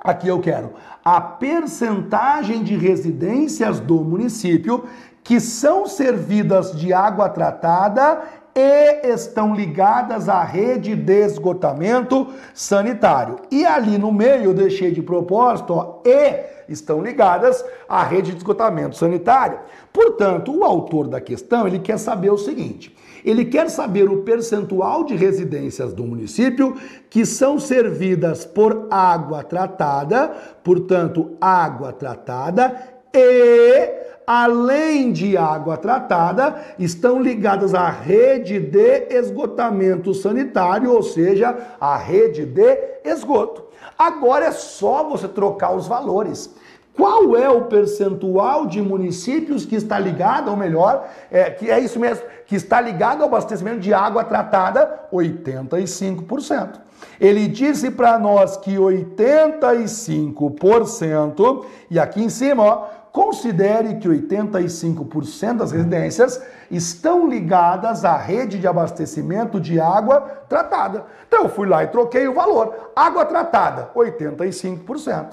aqui 0.00 0.28
eu 0.28 0.40
quero 0.40 0.72
a 1.04 1.22
percentagem 1.22 2.62
de 2.62 2.76
residências 2.76 3.80
do 3.80 4.04
município 4.04 4.84
que 5.24 5.40
são 5.40 5.86
servidas 5.86 6.72
de 6.72 6.92
água 6.92 7.30
tratada 7.30 8.20
e 8.58 9.08
estão 9.12 9.54
ligadas 9.54 10.28
à 10.28 10.42
rede 10.42 10.96
de 10.96 11.24
esgotamento 11.24 12.26
sanitário. 12.52 13.36
E 13.52 13.64
ali 13.64 13.96
no 13.96 14.10
meio 14.10 14.46
eu 14.46 14.54
deixei 14.54 14.90
de 14.90 15.00
propósito, 15.00 15.74
ó, 15.74 16.00
e 16.04 16.44
estão 16.68 17.00
ligadas 17.00 17.64
à 17.88 18.02
rede 18.02 18.32
de 18.32 18.38
esgotamento 18.38 18.96
sanitário. 18.96 19.60
Portanto, 19.92 20.52
o 20.52 20.64
autor 20.64 21.06
da 21.06 21.20
questão, 21.20 21.68
ele 21.68 21.78
quer 21.78 21.98
saber 21.98 22.30
o 22.30 22.36
seguinte: 22.36 22.92
ele 23.24 23.44
quer 23.44 23.70
saber 23.70 24.10
o 24.10 24.22
percentual 24.22 25.04
de 25.04 25.14
residências 25.14 25.92
do 25.92 26.02
município 26.02 26.76
que 27.08 27.24
são 27.24 27.60
servidas 27.60 28.44
por 28.44 28.88
água 28.90 29.44
tratada, 29.44 30.32
portanto, 30.64 31.36
água 31.40 31.92
tratada 31.92 32.74
e 33.14 34.07
além 34.28 35.10
de 35.10 35.38
água 35.38 35.78
tratada, 35.78 36.62
estão 36.78 37.22
ligadas 37.22 37.74
à 37.74 37.88
rede 37.88 38.60
de 38.60 39.06
esgotamento 39.08 40.12
sanitário, 40.12 40.92
ou 40.92 41.02
seja, 41.02 41.56
à 41.80 41.96
rede 41.96 42.44
de 42.44 42.78
esgoto. 43.06 43.64
Agora 43.98 44.44
é 44.44 44.52
só 44.52 45.08
você 45.08 45.26
trocar 45.26 45.74
os 45.74 45.88
valores. 45.88 46.54
Qual 46.94 47.38
é 47.38 47.48
o 47.48 47.62
percentual 47.62 48.66
de 48.66 48.82
municípios 48.82 49.64
que 49.64 49.76
está 49.76 49.98
ligado, 49.98 50.50
ou 50.50 50.58
melhor, 50.58 51.08
é, 51.30 51.48
que 51.48 51.70
é 51.70 51.80
isso 51.80 51.98
mesmo, 51.98 52.22
que 52.46 52.54
está 52.54 52.82
ligado 52.82 53.22
ao 53.22 53.28
abastecimento 53.28 53.80
de 53.80 53.94
água 53.94 54.24
tratada? 54.24 55.06
85%. 55.10 56.80
Ele 57.20 57.48
disse 57.48 57.90
para 57.90 58.16
nós 58.18 58.56
que 58.56 58.76
85%, 58.76 61.64
e 61.90 61.98
aqui 61.98 62.22
em 62.22 62.28
cima, 62.28 62.62
ó, 62.62 62.86
Considere 63.18 63.96
que 63.96 64.08
85% 64.08 65.56
das 65.56 65.72
residências 65.72 66.40
estão 66.70 67.28
ligadas 67.28 68.04
à 68.04 68.16
rede 68.16 68.60
de 68.60 68.66
abastecimento 68.68 69.58
de 69.58 69.80
água 69.80 70.20
tratada. 70.48 71.04
Então 71.26 71.42
eu 71.42 71.48
fui 71.48 71.66
lá 71.66 71.82
e 71.82 71.88
troquei 71.88 72.28
o 72.28 72.34
valor. 72.34 72.92
Água 72.94 73.24
tratada, 73.24 73.90
85%. 73.92 75.30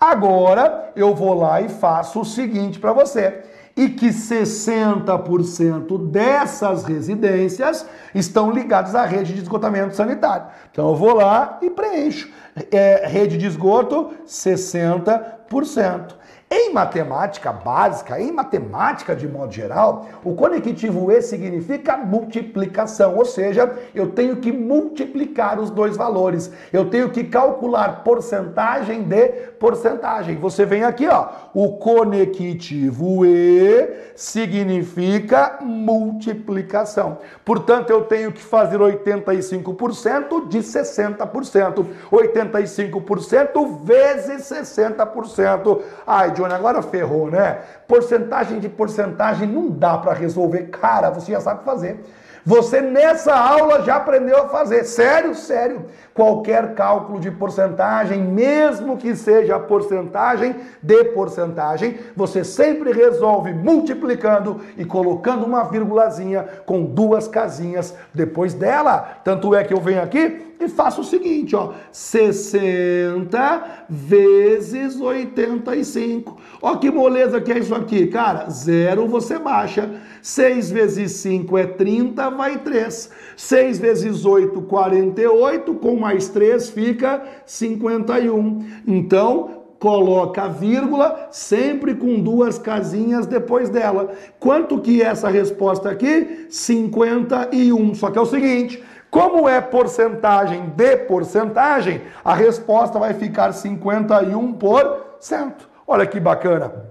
Agora 0.00 0.90
eu 0.96 1.14
vou 1.14 1.32
lá 1.32 1.60
e 1.60 1.68
faço 1.68 2.22
o 2.22 2.24
seguinte 2.24 2.80
para 2.80 2.92
você 2.92 3.44
e 3.76 3.90
que 3.90 4.08
60% 4.08 6.10
dessas 6.10 6.82
residências 6.82 7.86
estão 8.12 8.50
ligadas 8.50 8.96
à 8.96 9.04
rede 9.04 9.32
de 9.32 9.42
esgotamento 9.42 9.94
sanitário. 9.94 10.46
Então 10.72 10.88
eu 10.88 10.96
vou 10.96 11.14
lá 11.14 11.60
e 11.62 11.70
preencho. 11.70 12.28
É, 12.72 13.06
rede 13.06 13.38
de 13.38 13.46
esgoto, 13.46 14.10
60%. 14.26 16.17
Em 16.50 16.72
matemática 16.72 17.52
básica, 17.52 18.18
em 18.18 18.32
matemática 18.32 19.14
de 19.14 19.28
modo 19.28 19.52
geral, 19.52 20.06
o 20.24 20.34
conectivo 20.34 21.12
E 21.12 21.20
significa 21.20 21.98
multiplicação, 21.98 23.16
ou 23.16 23.24
seja, 23.26 23.70
eu 23.94 24.12
tenho 24.12 24.36
que 24.36 24.50
multiplicar 24.50 25.60
os 25.60 25.68
dois 25.68 25.94
valores. 25.94 26.50
Eu 26.72 26.88
tenho 26.88 27.10
que 27.10 27.24
calcular 27.24 28.02
porcentagem 28.02 29.02
de 29.02 29.28
porcentagem. 29.60 30.36
Você 30.36 30.64
vem 30.64 30.84
aqui, 30.84 31.06
ó, 31.06 31.28
o 31.52 31.76
conectivo 31.76 33.26
E 33.26 34.08
significa 34.16 35.58
multiplicação. 35.60 37.18
Portanto, 37.44 37.90
eu 37.90 38.04
tenho 38.04 38.32
que 38.32 38.40
fazer 38.40 38.78
85% 38.78 40.48
de 40.48 40.60
60%. 40.60 41.86
85% 42.10 43.84
vezes 43.84 44.50
60%. 44.50 45.82
Ai, 46.06 46.37
Johnny, 46.38 46.54
agora 46.54 46.80
ferrou, 46.82 47.28
né? 47.28 47.58
Porcentagem 47.88 48.60
de 48.60 48.68
porcentagem 48.68 49.48
não 49.48 49.68
dá 49.68 49.98
para 49.98 50.12
resolver. 50.12 50.68
Cara, 50.68 51.10
você 51.10 51.32
já 51.32 51.40
sabe 51.40 51.64
fazer. 51.64 52.00
Você 52.46 52.80
nessa 52.80 53.34
aula 53.34 53.82
já 53.82 53.96
aprendeu 53.96 54.44
a 54.44 54.48
fazer. 54.48 54.84
Sério, 54.84 55.34
sério. 55.34 55.86
Qualquer 56.14 56.74
cálculo 56.74 57.20
de 57.20 57.30
porcentagem, 57.30 58.22
mesmo 58.22 58.96
que 58.96 59.14
seja 59.16 59.58
porcentagem 59.58 60.56
de 60.82 61.04
porcentagem, 61.04 61.98
você 62.16 62.44
sempre 62.44 62.92
resolve 62.92 63.52
multiplicando 63.52 64.60
e 64.76 64.84
colocando 64.84 65.44
uma 65.44 65.64
vírgulazinha 65.64 66.46
com 66.64 66.84
duas 66.84 67.26
casinhas 67.26 67.94
depois 68.14 68.54
dela. 68.54 69.18
Tanto 69.24 69.54
é 69.54 69.64
que 69.64 69.74
eu 69.74 69.80
venho 69.80 70.02
aqui 70.02 70.47
e 70.60 70.68
faço 70.68 71.02
o 71.02 71.04
seguinte, 71.04 71.54
ó, 71.54 71.72
60 71.92 73.86
vezes 73.88 75.00
85. 75.00 76.36
Ó 76.60 76.76
que 76.76 76.90
moleza 76.90 77.40
que 77.40 77.52
é 77.52 77.58
isso 77.58 77.74
aqui, 77.74 78.08
cara, 78.08 78.50
zero 78.50 79.06
você 79.06 79.38
baixa. 79.38 79.88
6 80.20 80.70
vezes 80.70 81.12
5 81.12 81.56
é 81.56 81.66
30, 81.66 82.30
vai 82.30 82.58
3. 82.58 83.10
6 83.36 83.78
vezes 83.78 84.24
8, 84.24 84.60
48, 84.62 85.74
com 85.74 85.96
mais 85.96 86.28
3 86.28 86.68
fica 86.70 87.22
51. 87.46 88.66
Então, 88.86 89.58
coloca 89.78 90.42
a 90.42 90.48
vírgula 90.48 91.28
sempre 91.30 91.94
com 91.94 92.20
duas 92.20 92.58
casinhas 92.58 93.26
depois 93.26 93.70
dela. 93.70 94.12
Quanto 94.40 94.80
que 94.80 95.02
é 95.02 95.06
essa 95.06 95.28
resposta 95.28 95.88
aqui? 95.90 96.46
51. 96.50 97.94
Só 97.94 98.10
que 98.10 98.18
é 98.18 98.20
o 98.20 98.26
seguinte, 98.26 98.82
Como 99.10 99.48
é 99.48 99.60
porcentagem 99.60 100.72
de 100.76 100.96
porcentagem, 100.96 102.02
a 102.24 102.34
resposta 102.34 102.98
vai 102.98 103.14
ficar 103.14 103.50
51%. 103.50 105.52
Olha 105.86 106.06
que 106.06 106.20
bacana. 106.20 106.88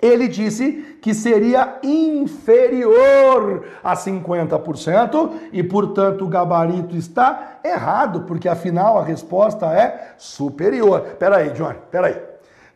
Ele 0.00 0.28
disse 0.28 0.98
que 1.00 1.14
seria 1.14 1.78
inferior 1.82 3.64
a 3.82 3.94
50% 3.94 5.32
e, 5.52 5.62
portanto, 5.62 6.24
o 6.24 6.28
gabarito 6.28 6.94
está 6.94 7.58
errado, 7.64 8.22
porque 8.22 8.46
afinal 8.46 8.98
a 8.98 9.02
resposta 9.02 9.72
é 9.72 10.14
superior. 10.18 11.00
Peraí, 11.18 11.50
Johnny, 11.50 11.78
peraí. 11.90 12.20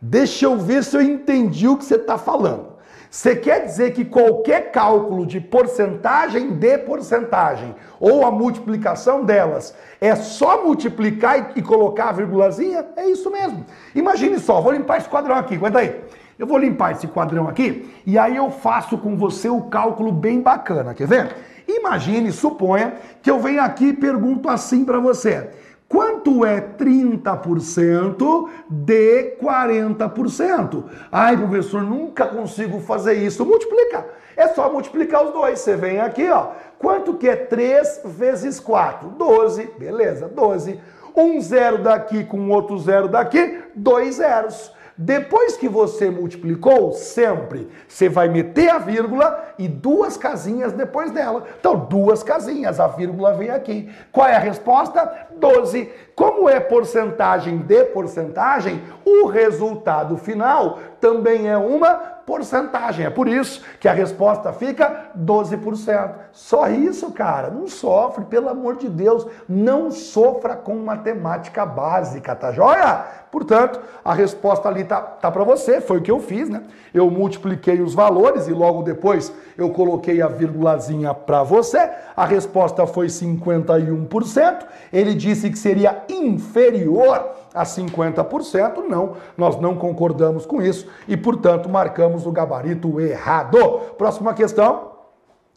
Deixa 0.00 0.46
eu 0.46 0.56
ver 0.56 0.82
se 0.82 0.96
eu 0.96 1.02
entendi 1.02 1.68
o 1.68 1.76
que 1.76 1.84
você 1.84 1.96
está 1.96 2.16
falando. 2.16 2.69
Você 3.10 3.34
quer 3.34 3.64
dizer 3.64 3.92
que 3.92 4.04
qualquer 4.04 4.70
cálculo 4.70 5.26
de 5.26 5.40
porcentagem 5.40 6.52
de 6.52 6.78
porcentagem 6.78 7.74
ou 7.98 8.24
a 8.24 8.30
multiplicação 8.30 9.24
delas 9.24 9.74
é 10.00 10.14
só 10.14 10.64
multiplicar 10.64 11.50
e 11.56 11.60
colocar 11.60 12.10
a 12.10 12.12
vírgulazinha? 12.12 12.86
É 12.94 13.10
isso 13.10 13.28
mesmo. 13.28 13.66
Imagine 13.96 14.38
só, 14.38 14.60
vou 14.60 14.70
limpar 14.70 14.98
esse 14.98 15.08
quadrão 15.08 15.34
aqui, 15.34 15.56
aguenta 15.56 15.80
aí. 15.80 16.00
Eu 16.38 16.46
vou 16.46 16.56
limpar 16.56 16.92
esse 16.92 17.08
quadrão 17.08 17.48
aqui 17.48 17.92
e 18.06 18.16
aí 18.16 18.36
eu 18.36 18.48
faço 18.48 18.96
com 18.96 19.16
você 19.16 19.48
o 19.48 19.62
cálculo 19.62 20.12
bem 20.12 20.40
bacana, 20.40 20.94
quer 20.94 21.08
ver? 21.08 21.34
Imagine, 21.66 22.30
suponha 22.30 22.94
que 23.20 23.30
eu 23.30 23.40
venho 23.40 23.60
aqui 23.60 23.86
e 23.86 23.92
pergunto 23.92 24.48
assim 24.48 24.84
para 24.84 25.00
você. 25.00 25.50
Quanto 25.90 26.44
é 26.44 26.60
30% 26.60 28.48
de 28.70 29.36
40%? 29.42 30.84
Ai, 31.10 31.36
professor, 31.36 31.82
nunca 31.82 32.28
consigo 32.28 32.78
fazer 32.78 33.14
isso. 33.14 33.44
Multiplica. 33.44 34.06
É 34.36 34.46
só 34.46 34.72
multiplicar 34.72 35.24
os 35.24 35.32
dois. 35.32 35.58
Você 35.58 35.74
vem 35.74 35.98
aqui, 35.98 36.30
ó. 36.30 36.52
Quanto 36.78 37.14
que 37.14 37.28
é 37.28 37.34
3 37.34 38.02
vezes 38.04 38.60
4? 38.60 39.08
12. 39.08 39.68
Beleza, 39.80 40.28
12. 40.28 40.80
Um 41.16 41.40
zero 41.40 41.78
daqui 41.82 42.22
com 42.22 42.48
outro 42.50 42.78
zero 42.78 43.08
daqui, 43.08 43.58
dois 43.74 44.14
zeros. 44.14 44.72
Depois 44.96 45.56
que 45.56 45.68
você 45.68 46.10
multiplicou, 46.10 46.92
sempre 46.92 47.68
você 47.88 48.08
vai 48.08 48.28
meter 48.28 48.68
a 48.68 48.78
vírgula 48.78 49.54
e 49.58 49.66
duas 49.66 50.16
casinhas 50.16 50.72
depois 50.72 51.10
dela. 51.10 51.44
Então, 51.58 51.76
duas 51.76 52.22
casinhas, 52.22 52.78
a 52.78 52.86
vírgula 52.86 53.32
vem 53.32 53.50
aqui. 53.50 53.90
Qual 54.12 54.26
é 54.26 54.36
a 54.36 54.40
resposta? 54.40 55.28
12. 55.36 55.90
Como 56.14 56.48
é 56.48 56.60
porcentagem 56.60 57.58
de 57.58 57.84
porcentagem, 57.84 58.82
o 59.04 59.26
resultado 59.26 60.16
final 60.16 60.78
também 61.00 61.48
é 61.48 61.56
uma 61.56 62.19
porcentagem. 62.30 63.04
É 63.04 63.10
por 63.10 63.26
isso 63.26 63.60
que 63.80 63.88
a 63.88 63.92
resposta 63.92 64.52
fica 64.52 65.10
12%. 65.18 66.12
Só 66.30 66.68
isso, 66.68 67.10
cara. 67.10 67.50
Não 67.50 67.66
sofre, 67.66 68.24
pelo 68.26 68.48
amor 68.48 68.76
de 68.76 68.88
Deus. 68.88 69.26
Não 69.48 69.90
sofra 69.90 70.54
com 70.54 70.76
matemática 70.76 71.66
básica, 71.66 72.36
tá 72.36 72.52
joia? 72.52 73.04
Portanto, 73.32 73.80
a 74.04 74.14
resposta 74.14 74.68
ali 74.68 74.84
tá, 74.84 75.00
tá 75.00 75.28
para 75.28 75.42
você. 75.42 75.80
Foi 75.80 75.98
o 75.98 76.02
que 76.02 76.10
eu 76.10 76.20
fiz, 76.20 76.48
né? 76.48 76.62
Eu 76.94 77.10
multipliquei 77.10 77.80
os 77.80 77.94
valores 77.94 78.46
e 78.46 78.52
logo 78.52 78.84
depois 78.84 79.32
eu 79.58 79.70
coloquei 79.70 80.22
a 80.22 80.28
vírgulazinha 80.28 81.12
para 81.12 81.42
você. 81.42 81.90
A 82.16 82.24
resposta 82.24 82.86
foi 82.86 83.08
51%. 83.08 84.66
Ele 84.92 85.14
disse 85.14 85.50
que 85.50 85.58
seria 85.58 86.04
inferior 86.08 87.39
a 87.54 87.64
50%. 87.64 88.88
Não, 88.88 89.16
nós 89.36 89.60
não 89.60 89.76
concordamos 89.76 90.46
com 90.46 90.62
isso 90.62 90.86
e, 91.06 91.16
portanto, 91.16 91.68
marcamos 91.68 92.26
o 92.26 92.32
gabarito 92.32 93.00
errado. 93.00 93.58
Próxima 93.96 94.34
questão, 94.34 94.92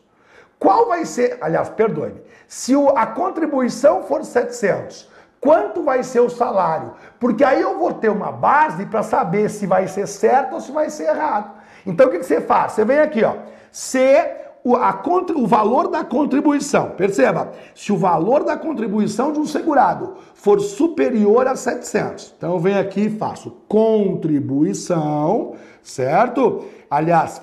qual 0.59 0.89
vai 0.89 1.05
ser, 1.05 1.39
aliás, 1.41 1.69
perdoe-me, 1.69 2.21
se 2.49 2.75
a 2.97 3.07
contribuição 3.07 4.03
for 4.03 4.25
700, 4.25 5.09
quanto 5.41 5.83
vai 5.83 6.03
ser 6.03 6.21
o 6.21 6.31
salário. 6.31 6.95
Porque 7.21 7.45
aí 7.45 7.61
eu 7.61 7.79
vou 7.79 7.93
ter 7.93 8.09
uma 8.09 8.33
base 8.33 8.87
para 8.87 9.03
saber 9.03 9.49
se 9.49 9.67
vai 9.67 9.87
ser 9.87 10.09
certo 10.09 10.55
ou 10.55 10.61
se 10.61 10.73
vai 10.73 10.91
ser 10.91 11.05
errado. 11.05 11.53
Então 11.87 12.07
o 12.07 12.11
que, 12.11 12.19
que 12.19 12.27
você 12.27 12.41
faz? 12.41 12.73
Você 12.73 12.85
vem 12.85 12.99
aqui, 12.99 13.23
ó. 13.23 13.35
Se 13.71 14.44
o, 14.65 14.75
a, 14.77 15.03
o 15.37 15.47
valor 15.47 15.89
da 15.89 16.03
contribuição, 16.03 16.93
perceba, 16.93 17.53
se 17.75 17.93
o 17.93 17.99
valor 17.99 18.45
da 18.45 18.57
contribuição 18.57 19.31
de 19.31 19.39
um 19.39 19.45
segurado 19.45 20.15
for 20.33 20.59
superior 20.59 21.47
a 21.47 21.55
700, 21.55 22.33
então 22.39 22.55
eu 22.55 22.59
venho 22.59 22.81
aqui 22.81 23.03
e 23.03 23.11
faço 23.11 23.51
contribuição, 23.69 25.53
certo? 25.83 26.65
Aliás, 26.91 27.43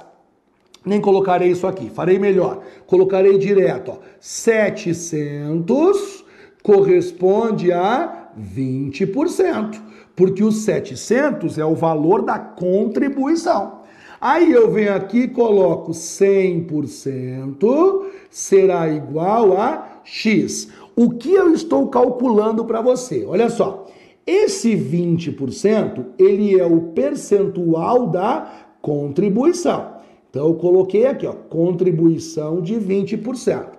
nem 0.84 1.00
colocarei 1.00 1.52
isso 1.52 1.68
aqui, 1.68 1.92
farei 1.92 2.18
melhor. 2.18 2.64
Colocarei 2.88 3.38
direto, 3.38 3.92
ó, 3.92 3.98
700 4.20 6.26
corresponde 6.64 7.72
a 7.72 8.30
20%, 8.40 9.80
porque 10.16 10.44
os 10.44 10.64
700 10.64 11.60
é 11.60 11.66
o 11.66 11.76
valor 11.76 12.24
da 12.24 12.40
contribuição. 12.40 13.81
Aí 14.22 14.52
eu 14.52 14.72
venho 14.72 14.94
aqui 14.94 15.22
e 15.22 15.28
coloco 15.28 15.94
100% 15.94 18.06
será 18.30 18.88
igual 18.88 19.58
a 19.58 20.02
X. 20.04 20.70
O 20.96 21.10
que 21.10 21.34
eu 21.34 21.52
estou 21.52 21.88
calculando 21.88 22.64
para 22.66 22.82
você? 22.82 23.26
Olha 23.26 23.50
só, 23.50 23.88
esse 24.28 24.76
20% 24.76 26.06
ele 26.20 26.60
é 26.60 26.66
o 26.66 26.82
percentual 26.94 28.06
da 28.08 28.68
contribuição. 28.80 29.94
Então 30.30 30.50
eu 30.50 30.54
coloquei 30.54 31.08
aqui, 31.08 31.26
ó, 31.26 31.34
contribuição 31.34 32.62
de 32.62 32.76
20%. 32.76 33.70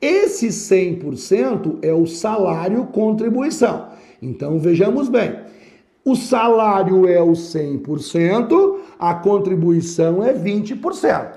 Esse 0.00 0.46
100% 0.46 1.78
é 1.82 1.92
o 1.92 2.06
salário 2.06 2.86
contribuição. 2.86 3.88
Então 4.22 4.60
vejamos 4.60 5.08
bem. 5.08 5.41
O 6.04 6.16
salário 6.16 7.08
é 7.08 7.22
o 7.22 7.30
100%, 7.30 8.76
a 8.98 9.14
contribuição 9.14 10.20
é 10.20 10.34
20%. 10.34 11.34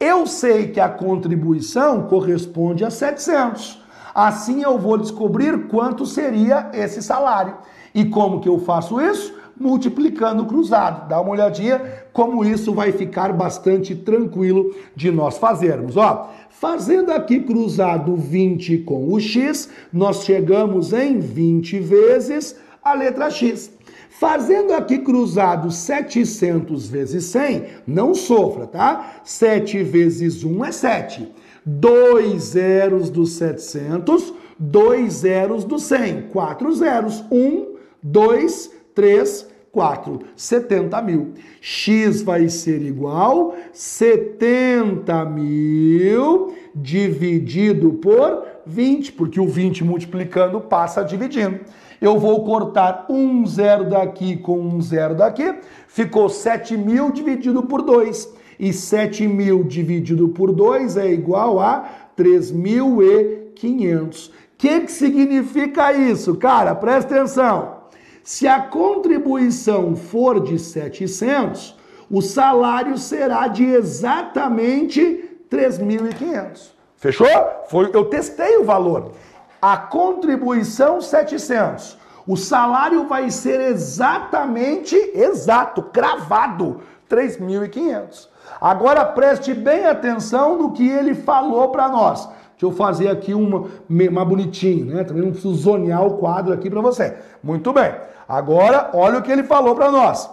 Eu 0.00 0.26
sei 0.26 0.68
que 0.68 0.80
a 0.80 0.88
contribuição 0.88 2.02
corresponde 2.08 2.84
a 2.84 2.90
700. 2.90 3.80
Assim 4.12 4.62
eu 4.62 4.76
vou 4.76 4.98
descobrir 4.98 5.68
quanto 5.68 6.04
seria 6.04 6.68
esse 6.74 7.00
salário. 7.00 7.58
E 7.94 8.06
como 8.06 8.40
que 8.40 8.48
eu 8.48 8.58
faço 8.58 9.00
isso? 9.00 9.38
multiplicando 9.60 10.46
cruzado. 10.46 11.08
Dá 11.08 11.20
uma 11.20 11.32
olhadinha 11.32 12.04
como 12.12 12.44
isso 12.44 12.72
vai 12.72 12.92
ficar 12.92 13.32
bastante 13.32 13.94
tranquilo 13.94 14.72
de 14.94 15.10
nós 15.10 15.36
fazermos. 15.36 15.96
Ó, 15.96 16.30
fazendo 16.48 17.10
aqui 17.10 17.40
cruzado 17.40 18.14
20 18.14 18.78
com 18.78 19.12
o 19.12 19.18
x, 19.18 19.68
nós 19.92 20.22
chegamos 20.22 20.92
em 20.92 21.18
20 21.18 21.80
vezes 21.80 22.56
a 22.82 22.94
letra 22.94 23.30
x. 23.30 23.76
Fazendo 24.10 24.72
aqui 24.72 24.98
cruzado 24.98 25.70
700 25.70 26.88
vezes 26.88 27.24
100, 27.24 27.66
não 27.86 28.14
sofra, 28.14 28.66
tá? 28.66 29.20
7 29.22 29.82
vezes 29.82 30.42
1 30.42 30.64
é 30.64 30.72
7. 30.72 31.32
Dois 31.64 32.42
zeros 32.42 33.10
dos 33.10 33.32
700, 33.32 34.32
dois 34.58 35.12
zeros 35.14 35.64
do 35.64 35.78
100. 35.78 36.28
Quatro 36.32 36.72
zeros. 36.72 37.22
1, 37.30 37.74
2, 38.02 38.70
3, 38.94 39.46
4, 39.70 40.20
70 40.34 41.02
mil. 41.02 41.34
X 41.60 42.22
vai 42.22 42.48
ser 42.48 42.82
igual 42.82 43.54
70 43.72 45.24
mil 45.26 46.54
dividido 46.74 47.92
por 47.92 48.44
20, 48.66 49.12
porque 49.12 49.40
o 49.40 49.46
20 49.46 49.84
multiplicando 49.84 50.60
passa 50.60 51.02
dividindo. 51.02 51.60
Eu 52.00 52.16
vou 52.18 52.44
cortar 52.44 53.06
um 53.08 53.44
zero 53.46 53.90
daqui 53.90 54.36
com 54.36 54.60
um 54.60 54.80
zero 54.80 55.16
daqui, 55.16 55.52
ficou 55.88 56.28
7 56.28 56.76
mil 56.76 57.10
dividido 57.10 57.64
por 57.64 57.82
2. 57.82 58.38
E 58.58 58.72
7 58.72 59.28
mil 59.28 59.62
dividido 59.62 60.28
por 60.28 60.52
2 60.52 60.96
é 60.96 61.12
igual 61.12 61.60
a 61.60 61.84
3.500. 62.16 64.28
O 64.28 64.32
que, 64.58 64.80
que 64.80 64.90
significa 64.90 65.92
isso? 65.92 66.34
Cara, 66.36 66.74
presta 66.74 67.14
atenção. 67.14 67.76
Se 68.22 68.46
a 68.46 68.60
contribuição 68.60 69.96
for 69.96 70.40
de 70.40 70.58
700, 70.58 71.74
o 72.10 72.20
salário 72.20 72.98
será 72.98 73.48
de 73.48 73.64
exatamente 73.64 75.24
3.500. 75.50 76.72
Fechou? 76.96 77.28
Foi, 77.68 77.90
eu 77.94 78.04
testei 78.06 78.58
o 78.58 78.64
valor. 78.64 79.12
A 79.60 79.76
contribuição 79.76 81.00
700. 81.00 81.98
O 82.26 82.36
salário 82.36 83.06
vai 83.06 83.30
ser 83.30 83.60
exatamente 83.60 84.94
exato, 85.14 85.82
cravado, 85.82 86.80
3.500. 87.08 88.28
Agora 88.60 89.04
preste 89.04 89.54
bem 89.54 89.86
atenção 89.86 90.58
no 90.58 90.72
que 90.72 90.86
ele 90.86 91.14
falou 91.14 91.70
para 91.70 91.88
nós. 91.88 92.28
Deixa 92.50 92.66
eu 92.66 92.72
fazer 92.72 93.08
aqui 93.08 93.32
uma, 93.32 93.68
uma 93.88 94.24
bonitinho, 94.24 94.86
né? 94.86 95.04
Também 95.04 95.22
não 95.22 95.30
preciso 95.30 95.54
zonear 95.54 96.04
o 96.04 96.18
quadro 96.18 96.52
aqui 96.52 96.68
para 96.68 96.80
você. 96.80 97.16
Muito 97.42 97.72
bem. 97.72 97.94
Agora, 98.28 98.90
olha 98.92 99.20
o 99.20 99.22
que 99.22 99.30
ele 99.30 99.44
falou 99.44 99.74
para 99.74 99.90
nós. 99.90 100.28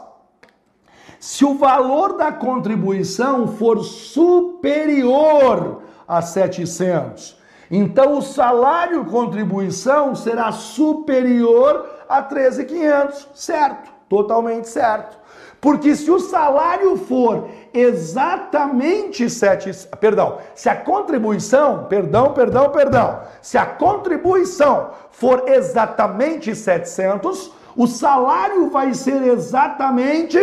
Se 1.19 1.45
o 1.45 1.55
valor 1.55 2.17
da 2.17 2.31
contribuição 2.31 3.47
for 3.47 3.83
superior 3.83 5.81
a 6.07 6.21
700, 6.21 7.37
então 7.69 8.17
o 8.17 8.21
salário 8.21 9.05
contribuição 9.05 10.15
será 10.15 10.51
superior 10.51 11.89
a 12.07 12.21
13.500, 12.23 13.27
certo? 13.33 13.91
Totalmente 14.07 14.67
certo. 14.67 15.17
Porque 15.59 15.95
se 15.95 16.11
o 16.11 16.19
salário 16.19 16.95
for 16.95 17.49
exatamente 17.73 19.27
7, 19.27 19.87
perdão, 19.99 20.37
se 20.53 20.69
a 20.69 20.75
contribuição, 20.75 21.85
perdão, 21.85 22.33
perdão, 22.33 22.69
perdão, 22.69 23.21
se 23.41 23.57
a 23.57 23.65
contribuição 23.65 24.91
for 25.09 25.45
exatamente 25.47 26.55
700, 26.55 27.51
o 27.75 27.87
salário 27.87 28.69
vai 28.69 28.93
ser 28.93 29.23
exatamente 29.23 30.37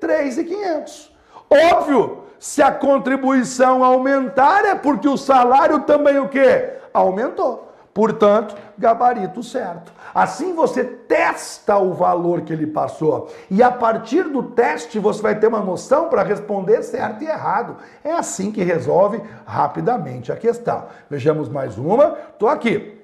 3.500. 0.00 1.10
Óbvio, 1.50 2.27
se 2.38 2.62
a 2.62 2.70
contribuição 2.70 3.82
aumentar 3.82 4.64
é 4.64 4.74
porque 4.74 5.08
o 5.08 5.16
salário 5.16 5.80
também 5.80 6.18
o 6.18 6.28
quê? 6.28 6.74
Aumentou. 6.92 7.68
Portanto, 7.92 8.54
gabarito 8.78 9.42
certo. 9.42 9.92
Assim 10.14 10.54
você 10.54 10.84
testa 10.84 11.76
o 11.78 11.92
valor 11.92 12.42
que 12.42 12.52
ele 12.52 12.66
passou 12.66 13.28
e 13.50 13.62
a 13.62 13.70
partir 13.70 14.22
do 14.24 14.42
teste 14.42 14.98
você 14.98 15.20
vai 15.20 15.38
ter 15.38 15.48
uma 15.48 15.60
noção 15.60 16.08
para 16.08 16.22
responder 16.22 16.82
certo 16.82 17.22
e 17.22 17.26
errado. 17.26 17.76
É 18.04 18.12
assim 18.12 18.52
que 18.52 18.62
resolve 18.62 19.20
rapidamente 19.44 20.30
a 20.30 20.36
questão. 20.36 20.84
Vejamos 21.10 21.48
mais 21.48 21.76
uma. 21.76 22.16
Estou 22.32 22.48
aqui. 22.48 22.97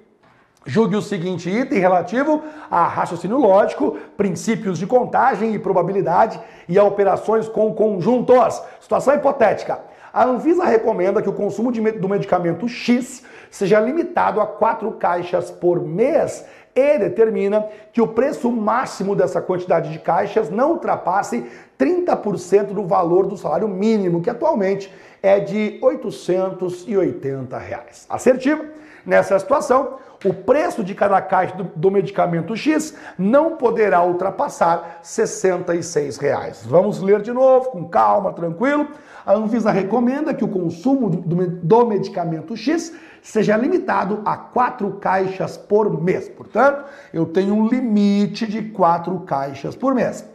Julgue 0.66 0.96
o 0.96 1.02
seguinte 1.02 1.50
item 1.50 1.78
relativo 1.78 2.42
a 2.70 2.86
raciocínio 2.86 3.38
lógico, 3.38 3.98
princípios 4.16 4.78
de 4.78 4.86
contagem 4.86 5.54
e 5.54 5.58
probabilidade 5.58 6.40
e 6.66 6.78
a 6.78 6.84
operações 6.84 7.48
com 7.48 7.74
conjuntos. 7.74 8.62
Situação 8.80 9.14
hipotética. 9.14 9.80
A 10.12 10.24
Anvisa 10.24 10.64
recomenda 10.64 11.20
que 11.20 11.28
o 11.28 11.34
consumo 11.34 11.70
de, 11.70 11.80
do 11.92 12.08
medicamento 12.08 12.66
X 12.68 13.24
seja 13.50 13.78
limitado 13.78 14.40
a 14.40 14.46
quatro 14.46 14.92
caixas 14.92 15.50
por 15.50 15.84
mês 15.84 16.46
e 16.74 16.98
determina 16.98 17.66
que 17.92 18.00
o 18.00 18.08
preço 18.08 18.50
máximo 18.50 19.14
dessa 19.14 19.40
quantidade 19.40 19.92
de 19.92 19.98
caixas 19.98 20.50
não 20.50 20.72
ultrapasse 20.72 21.44
30% 21.78 22.68
do 22.68 22.84
valor 22.84 23.26
do 23.26 23.36
salário 23.36 23.68
mínimo, 23.68 24.22
que 24.22 24.30
atualmente 24.30 24.92
é 25.22 25.38
de 25.40 25.78
880 25.82 27.58
reais. 27.58 28.06
Assertivo? 28.08 28.64
Nessa 29.04 29.38
situação, 29.38 29.98
o 30.24 30.32
preço 30.32 30.82
de 30.82 30.94
cada 30.94 31.20
caixa 31.20 31.54
do, 31.54 31.64
do, 31.76 31.90
medicamento 31.90 32.56
X 32.56 32.94
não 33.18 33.56
poderá 33.56 34.02
ultrapassar 34.02 35.00
66 35.02 36.16
reais. 36.16 36.64
Vamos 36.66 37.00
ler 37.00 37.20
de 37.20 37.32
novo, 37.32 37.70
com 37.70 37.88
calma, 37.88 38.32
tranquilo. 38.32 38.88
A 39.26 39.34
Anvisa 39.34 39.70
recomenda 39.70 40.32
que 40.32 40.44
o 40.44 40.48
consumo 40.48 41.10
do, 41.10 41.46
do 41.46 41.86
medicamento 41.86 42.56
X 42.56 42.92
seja 43.22 43.56
limitado 43.56 44.22
a 44.24 44.36
quatro 44.36 44.90
caixas 44.92 45.56
por 45.56 46.02
mês. 46.02 46.28
Portanto, 46.28 46.84
eu 47.12 47.26
tenho 47.26 47.54
um 47.54 47.66
limite 47.66 48.46
de 48.46 48.62
quatro 48.62 49.18
caixas 49.20 49.76
por 49.76 49.94
mês. 49.94 50.26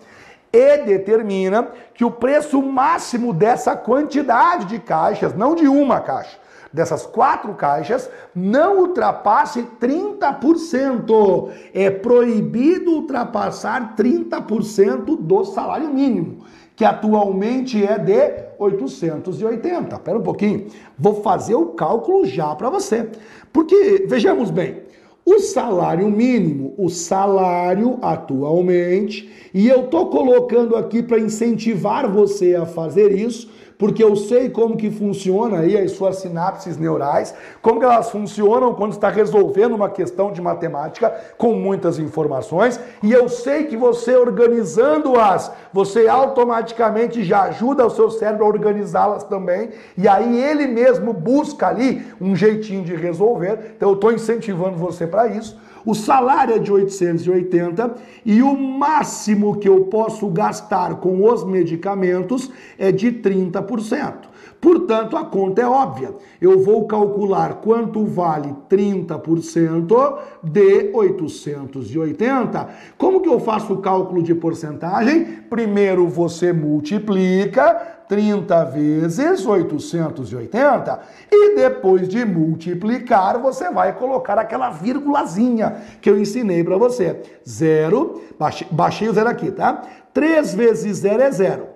E 0.51 0.77
determina 0.79 1.67
que 1.93 2.03
o 2.03 2.09
preço 2.09 2.61
máximo 2.61 3.31
dessa 3.31 3.75
quantidade 3.75 4.65
de 4.65 4.79
caixas, 4.79 5.35
não 5.35 5.53
de 5.53 5.67
uma 5.67 5.99
caixa, 5.99 6.37
dessas 6.71 7.05
quatro 7.05 7.53
caixas 7.53 8.09
não 8.35 8.79
ultrapasse 8.79 9.65
30%. 9.79 11.49
É 11.73 11.89
proibido 11.89 12.91
ultrapassar 12.91 13.95
30% 13.95 15.17
do 15.17 15.45
salário 15.45 15.93
mínimo, 15.93 16.45
que 16.75 16.85
atualmente 16.85 17.85
é 17.85 17.97
de 17.97 18.49
880. 18.57 19.95
Espera 19.95 20.17
um 20.17 20.23
pouquinho, 20.23 20.67
vou 20.97 21.21
fazer 21.21 21.55
o 21.55 21.67
cálculo 21.67 22.25
já 22.25 22.55
para 22.55 22.69
você. 22.69 23.09
Porque, 23.51 24.05
vejamos 24.07 24.51
bem, 24.51 24.83
o 25.25 25.39
salário 25.39 26.09
mínimo, 26.09 26.73
o 26.77 26.89
salário 26.89 27.99
atualmente, 28.01 29.29
e 29.53 29.67
eu 29.67 29.81
estou 29.81 30.07
colocando 30.07 30.75
aqui 30.75 31.03
para 31.03 31.19
incentivar 31.19 32.09
você 32.09 32.55
a 32.55 32.65
fazer 32.65 33.11
isso, 33.11 33.51
porque 33.79 34.03
eu 34.03 34.13
sei 34.13 34.49
como 34.49 34.75
que 34.75 34.91
funciona 34.91 35.59
aí 35.59 35.77
as 35.77 35.93
suas 35.93 36.17
sinapses 36.17 36.77
neurais, 36.77 37.33
como 37.61 37.79
que 37.79 37.85
elas 37.85 38.11
funcionam 38.11 38.73
quando 38.73 38.91
está 38.91 39.09
resolvendo 39.09 39.73
uma 39.73 39.89
questão 39.89 40.33
de 40.33 40.41
matemática 40.41 41.15
com 41.37 41.53
muitas 41.53 41.97
informações, 41.97 42.77
e 43.01 43.13
eu 43.13 43.29
sei 43.29 43.63
que 43.63 43.77
você 43.77 44.17
organizando-as, 44.17 45.49
você 45.71 46.09
automaticamente 46.09 47.23
já 47.23 47.43
ajuda 47.43 47.85
o 47.85 47.89
seu 47.89 48.11
cérebro 48.11 48.43
a 48.43 48.49
organizá-las 48.49 49.23
também, 49.23 49.69
e 49.97 50.09
aí 50.09 50.43
ele 50.43 50.67
mesmo 50.67 51.13
busca 51.13 51.67
ali 51.67 52.05
um 52.19 52.35
jeitinho 52.35 52.83
de 52.83 52.95
resolver. 52.97 53.75
Então 53.77 53.89
eu 53.89 53.95
estou 53.95 54.11
incentivando 54.11 54.75
você 54.75 55.07
para 55.07 55.27
isso. 55.27 55.57
O 55.85 55.93
salário 55.93 56.55
é 56.55 56.59
de 56.59 56.71
880 56.71 57.95
e 58.25 58.41
o 58.41 58.55
máximo 58.57 59.57
que 59.57 59.69
eu 59.69 59.85
posso 59.85 60.27
gastar 60.29 60.95
com 60.95 61.25
os 61.25 61.43
medicamentos 61.43 62.51
é 62.77 62.91
de 62.91 63.11
30%. 63.11 64.29
Portanto, 64.61 65.15
a 65.15 65.23
conta 65.23 65.61
é 65.61 65.65
óbvia. 65.65 66.13
Eu 66.41 66.61
vou 66.61 66.85
calcular 66.85 67.55
quanto 67.55 68.05
vale 68.05 68.53
30% 68.69 70.17
de 70.43 70.89
880. 70.93 72.69
Como 72.97 73.21
que 73.21 73.29
eu 73.29 73.39
faço 73.39 73.73
o 73.73 73.81
cálculo 73.81 74.21
de 74.21 74.35
porcentagem? 74.35 75.25
Primeiro 75.49 76.07
você 76.07 76.51
multiplica 76.51 77.98
30 78.09 78.65
vezes 78.65 79.45
880 79.45 80.99
e 81.31 81.55
depois 81.55 82.09
de 82.09 82.25
multiplicar, 82.25 83.37
você 83.37 83.69
vai 83.69 83.95
colocar 83.95 84.39
aquela 84.39 84.71
vírgulazinha 84.71 85.77
que 86.01 86.09
eu 86.09 86.19
ensinei 86.19 86.63
para 86.63 86.75
você. 86.75 87.21
Zero, 87.47 88.23
baixei, 88.37 88.67
baixei 88.71 89.07
o 89.07 89.13
zero 89.13 89.29
aqui, 89.29 89.51
tá? 89.51 89.83
3 90.11 90.55
vezes 90.55 90.97
zero 90.97 91.21
é 91.21 91.31
zero. 91.31 91.67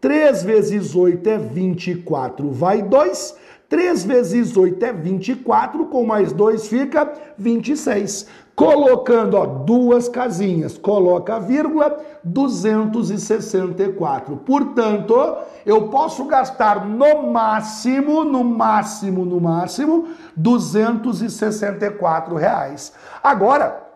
3 0.00 0.44
vezes 0.44 0.94
8 0.94 1.28
é 1.28 1.38
24, 1.38 2.52
vai 2.52 2.82
2. 2.82 3.36
3 3.70 4.04
vezes 4.04 4.54
8 4.56 4.84
é 4.84 4.92
24, 4.92 5.86
com 5.86 6.04
mais 6.04 6.32
2 6.32 6.66
fica 6.66 7.12
26. 7.38 8.26
Colocando 8.56 9.36
ó, 9.36 9.46
duas 9.46 10.08
casinhas, 10.08 10.76
coloca 10.76 11.36
a 11.36 11.38
vírgula, 11.38 11.96
264. 12.24 14.38
Portanto, 14.38 15.36
eu 15.64 15.86
posso 15.88 16.24
gastar 16.24 16.84
no 16.84 17.30
máximo, 17.30 18.24
no 18.24 18.42
máximo, 18.42 19.24
no 19.24 19.40
máximo, 19.40 20.08
264 20.36 22.34
reais. 22.34 22.92
Agora, 23.22 23.89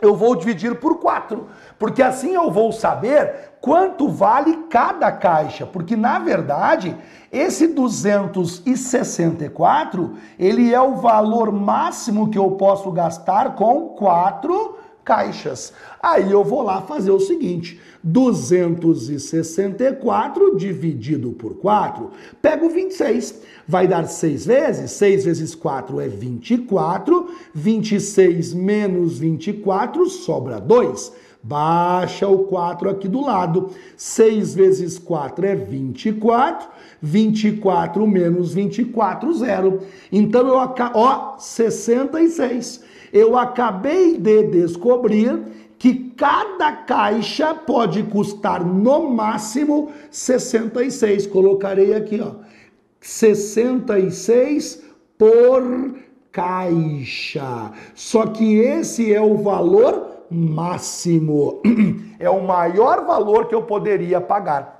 eu 0.00 0.14
vou 0.14 0.36
dividir 0.36 0.76
por 0.76 0.98
4, 0.98 1.48
porque 1.78 2.02
assim 2.02 2.34
eu 2.34 2.50
vou 2.50 2.72
saber 2.72 3.50
quanto 3.60 4.08
vale 4.08 4.64
cada 4.70 5.10
caixa, 5.10 5.66
porque 5.66 5.96
na 5.96 6.18
verdade, 6.18 6.96
esse 7.32 7.66
264, 7.66 10.14
ele 10.38 10.72
é 10.72 10.80
o 10.80 10.94
valor 10.96 11.50
máximo 11.52 12.30
que 12.30 12.38
eu 12.38 12.52
posso 12.52 12.90
gastar 12.92 13.56
com 13.56 13.88
quatro 13.88 14.77
caixas. 15.08 15.72
Aí 16.02 16.30
eu 16.30 16.44
vou 16.44 16.60
lá 16.62 16.82
fazer 16.82 17.10
o 17.10 17.18
seguinte: 17.18 17.80
264 18.04 20.54
dividido 20.56 21.32
por 21.32 21.54
4, 21.54 22.10
pego 22.42 22.68
26. 22.68 23.40
Vai 23.66 23.88
dar 23.88 24.06
6 24.06 24.44
vezes, 24.46 24.90
6 24.92 25.24
vezes 25.24 25.54
4 25.54 25.98
é 26.00 26.08
24, 26.08 27.30
26 27.54 28.52
menos 28.52 29.18
24 29.18 30.06
sobra 30.10 30.60
2. 30.60 31.26
Baixa 31.42 32.28
o 32.28 32.44
4 32.44 32.90
aqui 32.90 33.08
do 33.08 33.22
lado. 33.22 33.70
6 33.96 34.54
vezes 34.54 34.98
4 34.98 35.46
é 35.46 35.54
24. 35.54 36.68
24 37.00 38.04
menos 38.06 38.52
24, 38.52 39.32
zero. 39.34 39.80
Então 40.10 40.48
eu 40.48 40.58
acabo. 40.58 40.98
Ó, 40.98 41.38
66. 41.38 42.82
Eu 43.12 43.36
acabei 43.36 44.18
de 44.18 44.44
descobrir 44.44 45.42
que 45.78 46.10
cada 46.16 46.72
caixa 46.72 47.54
pode 47.54 48.02
custar 48.04 48.64
no 48.64 49.10
máximo 49.10 49.92
66. 50.10 51.26
Colocarei 51.26 51.94
aqui, 51.94 52.20
ó. 52.20 52.32
66 53.00 54.82
por 55.16 55.94
caixa. 56.32 57.72
Só 57.94 58.26
que 58.26 58.56
esse 58.56 59.12
é 59.14 59.20
o 59.20 59.36
valor 59.36 60.24
máximo. 60.30 61.62
É 62.20 62.28
o 62.28 62.44
maior 62.44 63.06
valor 63.06 63.46
que 63.46 63.54
eu 63.54 63.62
poderia 63.62 64.20
pagar. 64.20 64.77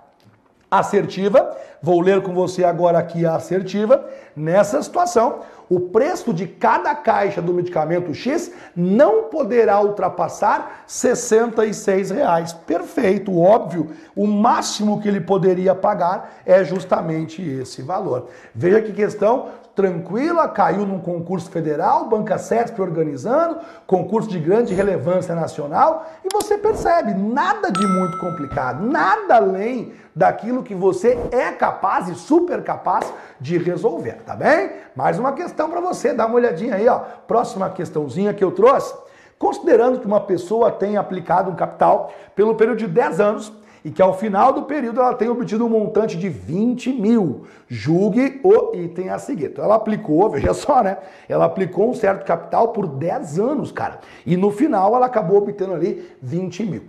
Assertiva, 0.71 1.57
vou 1.83 2.01
ler 2.01 2.23
com 2.23 2.35
você 2.35 2.63
agora 2.63 2.99
aqui 2.99 3.25
a 3.25 3.37
assertiva. 3.37 4.07
Nessa 4.37 4.83
situação, 4.83 5.41
o 5.71 5.81
preço 5.81 6.33
de 6.33 6.47
cada 6.47 6.95
caixa 6.95 7.41
do 7.41 7.55
medicamento 7.55 8.15
X 8.15 8.53
não 8.77 9.25
poderá 9.25 9.81
ultrapassar 9.81 10.85
66 10.87 12.11
reais. 12.11 12.53
Perfeito, 12.53 13.39
óbvio. 13.39 13.91
O 14.15 14.27
máximo 14.27 15.01
que 15.01 15.09
ele 15.09 15.21
poderia 15.21 15.75
pagar 15.75 16.41
é 16.45 16.63
justamente 16.65 17.43
esse 17.43 17.83
valor. 17.83 18.29
Veja 18.55 18.83
que 18.83 18.93
questão 18.93 19.49
tranquila, 19.79 20.49
caiu 20.49 20.85
num 20.85 20.99
concurso 20.99 21.49
federal, 21.49 22.09
Banca 22.09 22.37
CESP 22.37 22.83
organizando, 22.83 23.59
concurso 23.87 24.29
de 24.29 24.41
grande 24.41 24.75
relevância 24.75 25.37
nacional, 25.37 26.05
e 26.25 26.29
você 26.33 26.59
percebe, 26.59 27.15
nada 27.15 27.71
de 27.71 27.87
muito 27.87 28.19
complicado, 28.19 28.85
nada 28.85 29.37
além 29.37 29.93
daquilo 30.17 30.65
que 30.65 30.75
você 30.75 31.17
é 31.31 31.53
capaz 31.53 32.09
e 32.09 32.17
super 32.17 32.65
capaz 32.65 33.07
de 33.39 33.57
resolver, 33.57 34.17
tá 34.27 34.35
bem? 34.35 34.73
Mais 34.97 35.17
uma 35.17 35.31
questão 35.31 35.71
para 35.71 35.81
você, 35.81 36.13
dá 36.13 36.27
uma 36.27 36.35
olhadinha 36.35 36.75
aí, 36.75 36.89
ó. 36.89 36.99
Próxima 37.29 37.71
questãozinha 37.71 38.35
que 38.35 38.43
eu 38.43 38.51
trouxe. 38.51 38.93
Considerando 39.39 40.01
que 40.01 40.07
uma 40.09 40.23
pessoa 40.23 40.73
tem 40.73 40.97
aplicado 40.97 41.53
um 41.53 41.55
capital 41.55 42.13
pelo 42.35 42.57
período 42.57 42.79
de 42.79 42.89
10 42.89 43.21
anos, 43.21 43.53
e 43.89 43.91
que 43.91 44.03
ao 44.03 44.13
final 44.13 44.53
do 44.53 44.65
período 44.65 45.01
ela 45.01 45.15
tem 45.15 45.31
obtido 45.31 45.65
um 45.65 45.69
montante 45.71 46.19
de 46.19 46.29
20 46.29 46.93
mil. 46.93 47.47
Julgue 47.67 48.39
o 48.45 48.77
item 48.77 49.09
a 49.09 49.19
seguir. 49.19 49.47
Então 49.47 49.65
ela 49.65 49.77
aplicou, 49.77 50.29
veja 50.29 50.53
só, 50.53 50.83
né? 50.83 50.99
Ela 51.27 51.47
aplicou 51.47 51.89
um 51.89 51.95
certo 51.95 52.23
capital 52.27 52.69
por 52.69 52.87
10 52.87 53.39
anos, 53.39 53.73
cara. 53.73 54.01
E 54.27 54.37
no 54.37 54.51
final 54.51 54.95
ela 54.95 55.07
acabou 55.07 55.39
obtendo 55.39 55.73
ali 55.73 56.07
20 56.21 56.67
mil. 56.67 56.83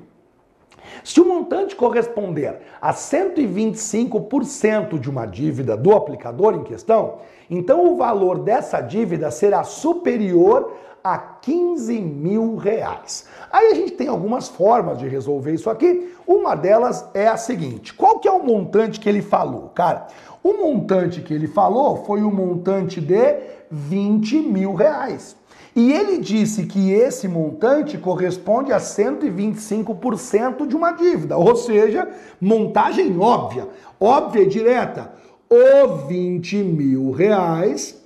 Se 1.03 1.21
o 1.21 1.25
montante 1.25 1.75
corresponder 1.75 2.59
a 2.81 2.93
125% 2.93 4.99
de 4.99 5.09
uma 5.09 5.25
dívida 5.25 5.75
do 5.75 5.95
aplicador 5.95 6.53
em 6.55 6.63
questão, 6.63 7.17
então 7.49 7.91
o 7.91 7.97
valor 7.97 8.39
dessa 8.39 8.79
dívida 8.81 9.31
será 9.31 9.63
superior 9.63 10.73
a 11.03 11.17
15 11.17 11.99
mil 11.99 12.55
reais. 12.55 13.25
Aí 13.51 13.71
a 13.71 13.75
gente 13.75 13.91
tem 13.91 14.07
algumas 14.07 14.47
formas 14.47 14.97
de 14.97 15.07
resolver 15.07 15.53
isso 15.53 15.69
aqui. 15.69 16.13
Uma 16.27 16.55
delas 16.55 17.05
é 17.13 17.27
a 17.27 17.37
seguinte: 17.37 17.93
qual 17.93 18.19
que 18.19 18.27
é 18.27 18.31
o 18.31 18.43
montante 18.43 18.99
que 18.99 19.07
ele 19.07 19.21
falou? 19.21 19.69
Cara, 19.69 20.07
o 20.43 20.53
montante 20.53 21.21
que 21.21 21.33
ele 21.33 21.47
falou 21.47 22.03
foi 22.05 22.21
o 22.21 22.31
montante 22.31 23.01
de 23.01 23.37
20 23.71 24.41
mil 24.41 24.73
reais. 24.73 25.35
E 25.75 25.93
ele 25.93 26.17
disse 26.17 26.65
que 26.65 26.91
esse 26.91 27.27
montante 27.27 27.95
corresponde 27.97 28.73
a 28.73 28.77
125% 28.77 30.65
de 30.65 30.75
uma 30.75 30.91
dívida, 30.91 31.37
ou 31.37 31.55
seja, 31.55 32.09
montagem 32.41 33.17
óbvia, 33.19 33.67
óbvia 33.99 34.41
e 34.41 34.47
direta. 34.47 35.13
O 35.49 36.07
20 36.07 36.57
mil 36.57 37.11
reais 37.11 37.99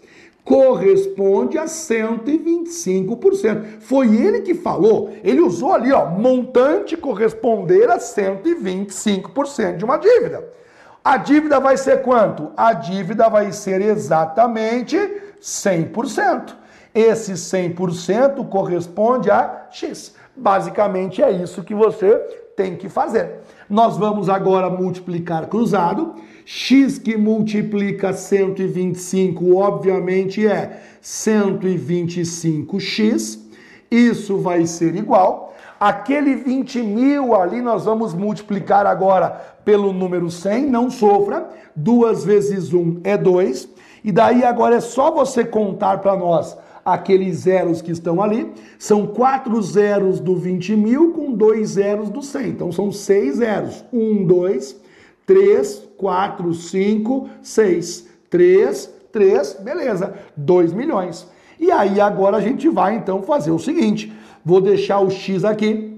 corresponde 0.43 1.58
a 1.58 1.65
125%. 1.65 3.80
Foi 3.80 4.13
ele 4.15 4.41
que 4.41 4.54
falou, 4.54 5.15
ele 5.23 5.41
usou 5.41 5.71
ali, 5.71 5.91
ó, 5.91 6.10
montante 6.10 6.95
corresponder 6.97 7.89
a 7.89 7.97
125% 7.97 9.78
de 9.78 9.86
uma 9.86 9.97
dívida. 9.97 10.47
A 11.04 11.17
dívida 11.17 11.60
vai 11.60 11.76
ser 11.76 12.02
quanto? 12.02 12.52
A 12.56 12.73
dívida 12.73 13.28
vai 13.30 13.52
ser 13.52 13.82
exatamente 13.82 14.97
100%. 15.41 16.62
Esse 16.94 17.32
100% 17.34 18.48
corresponde 18.50 19.32
a 19.32 19.68
X. 19.72 20.14
Basicamente 20.36 21.24
é 21.24 21.32
isso 21.32 21.64
que 21.64 21.74
você 21.74 22.18
tem 22.56 22.76
que 22.76 22.88
fazer. 22.88 23.40
Nós 23.70 23.98
vamos 23.98 24.30
agora 24.30 24.70
multiplicar 24.70 25.48
cruzado. 25.48 26.14
X 26.46 27.00
que 27.00 27.18
multiplica 27.18 28.14
125, 28.14 29.56
obviamente, 29.56 30.46
é 30.46 30.82
125x. 31.02 33.40
Isso 33.90 34.38
vai 34.38 34.68
ser 34.68 34.96
igual. 34.96 35.56
Aquele 35.80 36.36
20 36.36 36.84
mil 36.84 37.34
ali 37.36 37.60
nós 37.62 37.86
vamos 37.86 38.14
multiplicar 38.14 38.86
agora 38.86 39.32
pelo 39.66 39.92
número 39.92 40.30
100, 40.30 40.68
não 40.68 40.92
sofra. 40.92 41.50
2 41.76 42.24
vezes 42.24 42.72
1 42.72 43.02
é 43.04 43.18
2. 43.18 43.68
E 44.04 44.12
daí 44.12 44.44
agora 44.44 44.76
é 44.76 44.82
só 44.82 45.10
você 45.12 45.44
contar 45.44 45.98
para 46.00 46.16
nós 46.16 46.56
aqueles 46.86 47.38
zeros 47.38 47.82
que 47.82 47.91
estão 47.91 48.22
ali. 48.22 48.52
São 48.78 49.08
quatro 49.08 49.62
zeros 49.62 50.19
do 50.19 50.36
20 50.36 50.76
mil 50.76 51.12
com 51.12 51.32
dois 51.32 51.72
zeros 51.72 52.10
do 52.10 52.22
100. 52.22 52.50
Então 52.50 52.72
são 52.72 52.91
seis 52.91 53.38
zeros. 53.38 53.84
Um, 53.91 54.26
dois, 54.26 54.80
três, 55.26 55.82
quatro, 55.98 56.54
cinco, 56.54 57.30
seis. 57.41 58.08
Três, 58.30 58.93
três, 59.12 59.54
beleza. 59.54 60.13
Dois 60.36 60.74
milhões. 60.74 61.28
E 61.60 61.72
aí 61.72 62.02
agora 62.02 62.38
a 62.38 62.41
gente 62.41 62.67
vai 62.67 62.96
então 62.96 63.22
fazer 63.22 63.52
o 63.52 63.60
seguinte. 63.60 64.12
Vou 64.43 64.60
deixar 64.60 65.00
o 65.00 65.10
X 65.10 65.46
aqui. 65.46 65.93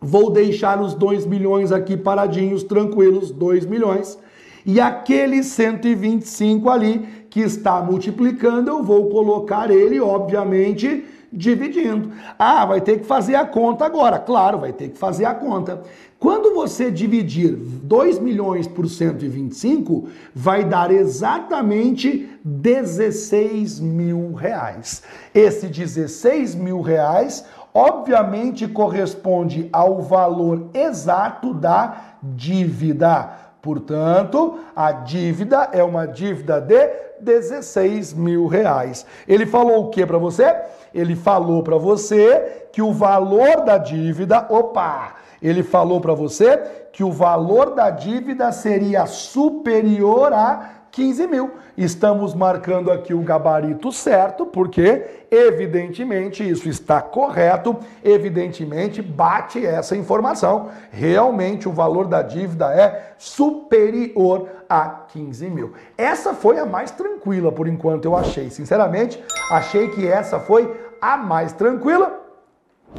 Vou 0.00 0.30
deixar 0.30 0.82
os 0.82 0.94
2 0.94 1.26
milhões 1.26 1.70
aqui 1.70 1.96
paradinhos, 1.96 2.64
tranquilos, 2.64 3.30
2 3.30 3.64
milhões. 3.66 4.18
E 4.66 4.80
aquele 4.80 5.44
125 5.44 6.68
ali 6.68 7.08
que 7.32 7.40
está 7.40 7.80
multiplicando, 7.80 8.70
eu 8.70 8.82
vou 8.82 9.08
colocar 9.08 9.70
ele, 9.70 9.98
obviamente, 9.98 11.02
dividindo. 11.32 12.12
Ah, 12.38 12.66
vai 12.66 12.78
ter 12.78 12.98
que 13.00 13.06
fazer 13.06 13.36
a 13.36 13.46
conta 13.46 13.86
agora. 13.86 14.18
Claro, 14.18 14.58
vai 14.58 14.70
ter 14.70 14.90
que 14.90 14.98
fazer 14.98 15.24
a 15.24 15.34
conta. 15.34 15.80
Quando 16.18 16.54
você 16.54 16.90
dividir 16.90 17.56
2 17.56 18.18
milhões 18.18 18.68
por 18.68 18.86
125, 18.86 20.08
vai 20.34 20.62
dar 20.62 20.90
exatamente 20.90 22.28
16 22.44 23.80
mil 23.80 24.34
reais. 24.34 25.02
Esse 25.34 25.68
16 25.68 26.54
mil 26.54 26.82
reais, 26.82 27.46
obviamente, 27.72 28.68
corresponde 28.68 29.70
ao 29.72 30.02
valor 30.02 30.68
exato 30.74 31.54
da 31.54 32.18
dívida. 32.22 33.41
Portanto, 33.62 34.58
a 34.74 34.90
dívida 34.90 35.68
é 35.72 35.84
uma 35.84 36.04
dívida 36.04 36.60
de 36.60 36.90
16 37.20 38.12
mil 38.12 38.48
reais. 38.48 39.06
Ele 39.26 39.46
falou 39.46 39.84
o 39.84 39.88
que 39.88 40.04
para 40.04 40.18
você? 40.18 40.52
Ele 40.92 41.14
falou 41.14 41.62
para 41.62 41.76
você 41.78 42.66
que 42.72 42.82
o 42.82 42.92
valor 42.92 43.64
da 43.64 43.78
dívida, 43.78 44.46
opa, 44.50 45.14
ele 45.40 45.62
falou 45.62 46.00
para 46.00 46.12
você 46.12 46.58
que 46.92 47.04
o 47.04 47.12
valor 47.12 47.74
da 47.74 47.88
dívida 47.88 48.50
seria 48.50 49.06
superior 49.06 50.32
a 50.32 50.81
15 50.92 51.26
mil. 51.26 51.50
Estamos 51.76 52.34
marcando 52.34 52.92
aqui 52.92 53.14
o 53.14 53.22
gabarito 53.22 53.90
certo, 53.90 54.44
porque 54.44 55.24
evidentemente 55.30 56.46
isso 56.46 56.68
está 56.68 57.00
correto, 57.00 57.78
evidentemente 58.04 59.00
bate 59.00 59.64
essa 59.64 59.96
informação. 59.96 60.68
Realmente 60.90 61.66
o 61.66 61.72
valor 61.72 62.06
da 62.06 62.20
dívida 62.20 62.70
é 62.74 63.14
superior 63.16 64.48
a 64.68 64.86
15 65.08 65.48
mil. 65.48 65.72
Essa 65.96 66.34
foi 66.34 66.58
a 66.58 66.66
mais 66.66 66.90
tranquila 66.90 67.50
por 67.50 67.66
enquanto, 67.66 68.04
eu 68.04 68.14
achei. 68.14 68.50
Sinceramente, 68.50 69.22
achei 69.50 69.88
que 69.88 70.06
essa 70.06 70.38
foi 70.38 70.70
a 71.00 71.16
mais 71.16 71.54
tranquila 71.54 72.21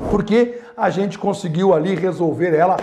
porque 0.10 0.60
a 0.76 0.90
gente 0.90 1.18
conseguiu 1.18 1.74
ali 1.74 1.96
resolver 1.96 2.56
ela 2.56 2.78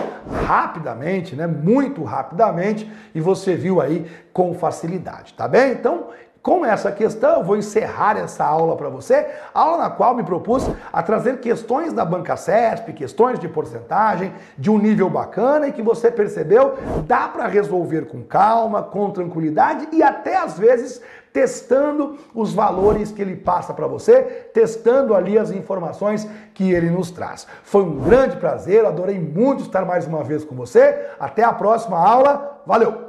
rapidamente, 0.45 1.35
né? 1.35 1.47
Muito 1.47 2.03
rapidamente, 2.03 2.89
e 3.13 3.19
você 3.19 3.55
viu 3.55 3.81
aí 3.81 4.05
com 4.31 4.53
facilidade, 4.53 5.33
tá 5.33 5.47
bem? 5.47 5.73
Então, 5.73 6.07
Com 6.41 6.65
essa 6.65 6.91
questão, 6.91 7.37
eu 7.37 7.43
vou 7.43 7.55
encerrar 7.55 8.17
essa 8.17 8.43
aula 8.43 8.75
para 8.75 8.89
você, 8.89 9.27
aula 9.53 9.77
na 9.77 9.89
qual 9.91 10.15
me 10.15 10.23
propus 10.23 10.67
a 10.91 11.03
trazer 11.03 11.39
questões 11.39 11.93
da 11.93 12.03
banca 12.03 12.35
CESP, 12.35 12.93
questões 12.93 13.37
de 13.37 13.47
porcentagem, 13.47 14.33
de 14.57 14.71
um 14.71 14.79
nível 14.79 15.07
bacana 15.07 15.67
e 15.67 15.71
que 15.71 15.83
você 15.83 16.09
percebeu, 16.09 16.77
dá 17.05 17.27
para 17.27 17.45
resolver 17.45 18.07
com 18.07 18.23
calma, 18.23 18.81
com 18.81 19.11
tranquilidade 19.11 19.87
e 19.91 20.01
até 20.01 20.35
às 20.35 20.57
vezes 20.57 20.99
testando 21.31 22.17
os 22.33 22.53
valores 22.53 23.11
que 23.11 23.21
ele 23.21 23.35
passa 23.35 23.71
para 23.71 23.85
você, 23.85 24.49
testando 24.51 25.13
ali 25.13 25.37
as 25.37 25.51
informações 25.51 26.27
que 26.55 26.71
ele 26.71 26.89
nos 26.89 27.11
traz. 27.11 27.45
Foi 27.63 27.83
um 27.83 27.99
grande 27.99 28.37
prazer, 28.37 28.83
adorei 28.83 29.19
muito 29.19 29.61
estar 29.61 29.85
mais 29.85 30.07
uma 30.07 30.23
vez 30.23 30.43
com 30.43 30.55
você. 30.55 31.07
Até 31.19 31.43
a 31.43 31.53
próxima 31.53 31.97
aula. 31.97 32.61
Valeu! 32.65 33.00